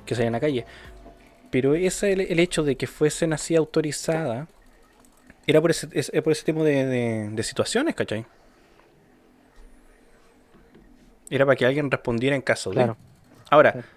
[0.05, 0.65] que salían a la calle.
[1.51, 4.47] Pero ese el, el hecho de que fuesen así autorizadas
[5.47, 8.25] era por ese, es- por ese tipo de, de- de situaciones, ¿cachai?
[11.29, 12.75] Era para que alguien respondiera en caso de.
[12.75, 12.97] Claro.
[13.49, 13.87] Ahora, Claro.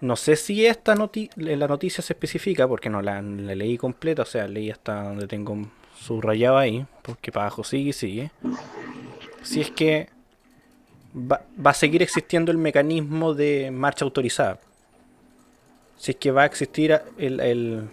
[0.00, 4.22] no sé si esta noti la noticia se especifica, porque no la, la leí completa,
[4.22, 5.56] o sea, leí hasta donde tengo
[5.96, 8.30] subrayado ahí, porque para abajo sigue y sigue.
[9.44, 10.08] Si es que
[11.14, 14.58] va, va a seguir existiendo el mecanismo de marcha autorizada.
[15.96, 17.88] Si es que va a existir el, el-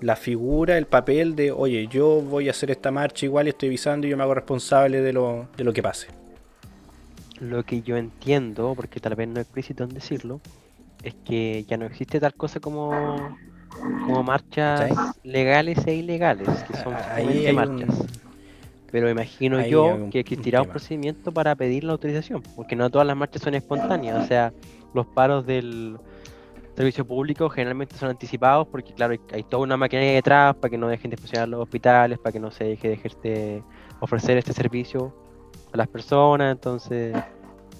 [0.00, 3.68] la figura, el papel de, oye, yo voy a hacer esta marcha igual y estoy
[3.68, 6.08] avisando y yo me hago responsable de lo, de lo que pase.
[7.40, 10.40] Lo que yo entiendo, porque tal vez no es explícito en decirlo,
[11.02, 13.38] es que ya no existe tal cosa como,
[14.04, 14.90] como marchas
[15.22, 17.90] legales e ilegales, que son Ah, Ahí hay marchas.
[18.00, 18.23] un-
[18.94, 20.72] Pero imagino ahí hay yo un- que un existirá un tema.
[20.74, 24.52] procedimiento para pedir la autorización, porque no todas las marchas son espontáneas, o sea,
[24.94, 25.98] los paros del
[26.76, 30.78] servicio público generalmente son anticipados porque claro, hay, hay toda una maquinaria detrás para que
[30.78, 33.64] no dejen de funcionar los hospitales, para que no se deje de
[33.98, 35.12] ofrecer este servicio
[35.72, 37.16] a las personas, entonces,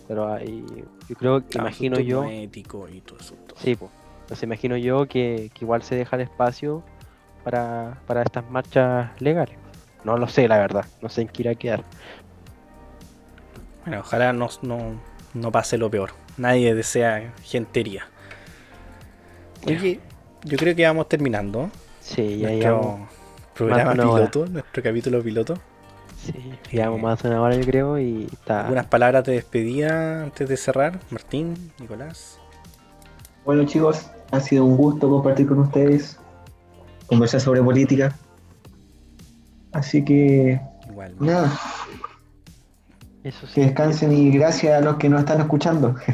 [0.09, 0.65] pero ahí,
[1.09, 3.37] yo creo, que imagino yo, ético y todo eso.
[3.47, 3.57] todo.
[3.61, 3.93] sí, pues,
[4.23, 6.83] entonces imagino yo que, que igual se deja el espacio
[7.45, 9.57] para, para estas marchas legales.
[10.05, 11.85] No lo sé, la verdad, no sé en qué irá a quedar.
[13.85, 15.01] Bueno, ojalá no, no,
[15.35, 16.13] no pase lo peor.
[16.37, 18.07] Nadie desea gentería.
[19.67, 20.01] Oye,
[20.45, 23.09] yo creo que vamos terminando Sí, ya nuestro
[23.55, 25.55] programa piloto, nuestro capítulo piloto.
[26.17, 28.63] sí, llevamos más de una hora yo creo y está...
[28.63, 31.01] Algunas palabras de despedida antes de cerrar.
[31.11, 32.41] Martín, Nicolás.
[33.45, 36.19] Bueno chicos, ha sido un gusto compartir con ustedes,
[37.07, 38.17] conversar sobre política.
[39.75, 41.15] Así que Igual.
[41.21, 41.53] nada,
[43.23, 43.55] Eso sí.
[43.57, 45.95] que descansen y gracias a los que nos están escuchando.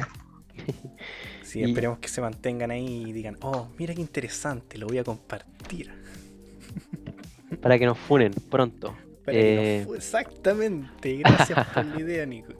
[1.42, 4.98] Sí, Y- esperemos que se mantengan ahí y digan, oh, mira qué interesante, lo voy
[4.98, 5.90] a compartir.
[7.60, 8.94] Para que nos funen pronto.
[9.24, 12.52] Para que Eh, nos fu- Exactamente, gracias por la idea, Nico.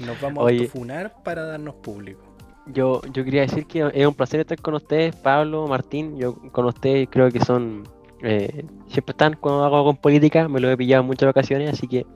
[0.00, 0.56] Nos vamos Oye.
[0.56, 2.22] a autofunar para darnos público.
[2.68, 6.16] Yo, yo quería decir que es un placer estar con ustedes, Pablo, Martín.
[6.16, 7.86] Yo con ustedes creo que son
[8.22, 11.86] eh, siempre están cuando hago con política, me lo he pillado en muchas ocasiones, así
[11.86, 12.06] que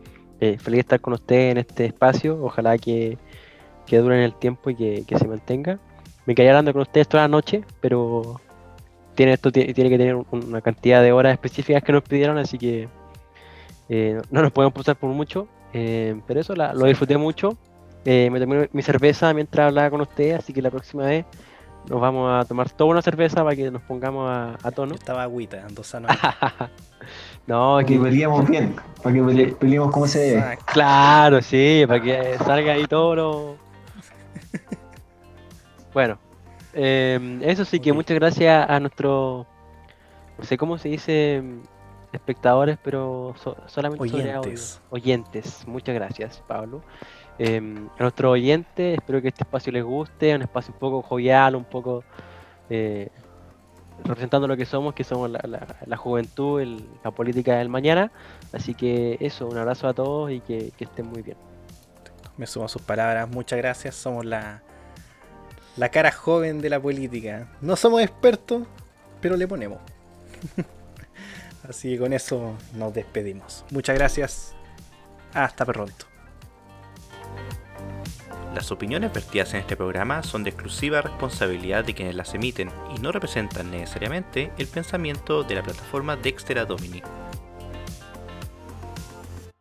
[0.41, 2.43] eh, feliz de estar con ustedes en este espacio.
[2.43, 3.19] Ojalá que,
[3.87, 5.79] que dure en el tiempo y que, que se mantenga.
[6.27, 8.41] Me quedé hablando con ustedes toda la noche, pero
[9.15, 12.39] tiene esto tiene, tiene que tener un- una cantidad de horas específicas que nos pidieron,
[12.39, 12.89] así que
[13.89, 15.49] eh, no nos podemos pasar por mucho.
[15.75, 17.57] eh, pero eso la- lo disfruté mucho.
[18.05, 21.25] Me tomé mi cerveza mientras hablaba con ustedes, así que la próxima vez
[21.89, 24.93] nos vamos a tomar toda una cerveza para que nos pongamos a, a tono.
[24.93, 26.11] Yo estaba agüita, dos sanos.
[27.47, 30.59] no, Para que peleemos bien, para que pele- peleemos como se debe.
[30.67, 33.57] Claro, sí, para que salga ahí todo lo...
[35.93, 36.19] Bueno,
[36.73, 39.47] eh, eso sí que muchas gracias a nuestros,
[40.39, 41.43] no sé cómo se dice,
[42.13, 44.41] espectadores, pero so- solamente sobre audio.
[44.53, 44.81] Oyentes.
[44.91, 46.83] Oyentes, muchas gracias, Pablo.
[47.39, 47.59] Eh,
[47.99, 51.65] a nuestros oyentes, espero que este espacio les guste, un espacio un poco jovial, un
[51.65, 52.05] poco
[52.69, 53.09] eh,
[54.05, 56.63] representando lo que somos, que somos la, juventud,
[57.03, 58.13] la política del mañana.
[58.53, 61.37] Así que eso, un abrazo a todos y que, que estén muy bien.
[62.37, 63.95] Me sumo a sus palabras, muchas gracias.
[63.95, 64.63] Somos la,
[65.77, 67.49] la cara joven de la política.
[67.61, 68.63] No somos expertos,
[69.21, 69.79] pero le ponemos.
[71.69, 73.65] Así que con eso nos despedimos.
[73.71, 74.55] Muchas gracias.
[75.33, 76.12] Hasta pronto.
[78.55, 83.01] Las opiniones vertidas en este programa son de exclusiva responsabilidad de quienes las emiten y
[83.01, 87.03] no representan necesariamente el pensamiento de la plataforma Dexter Domini.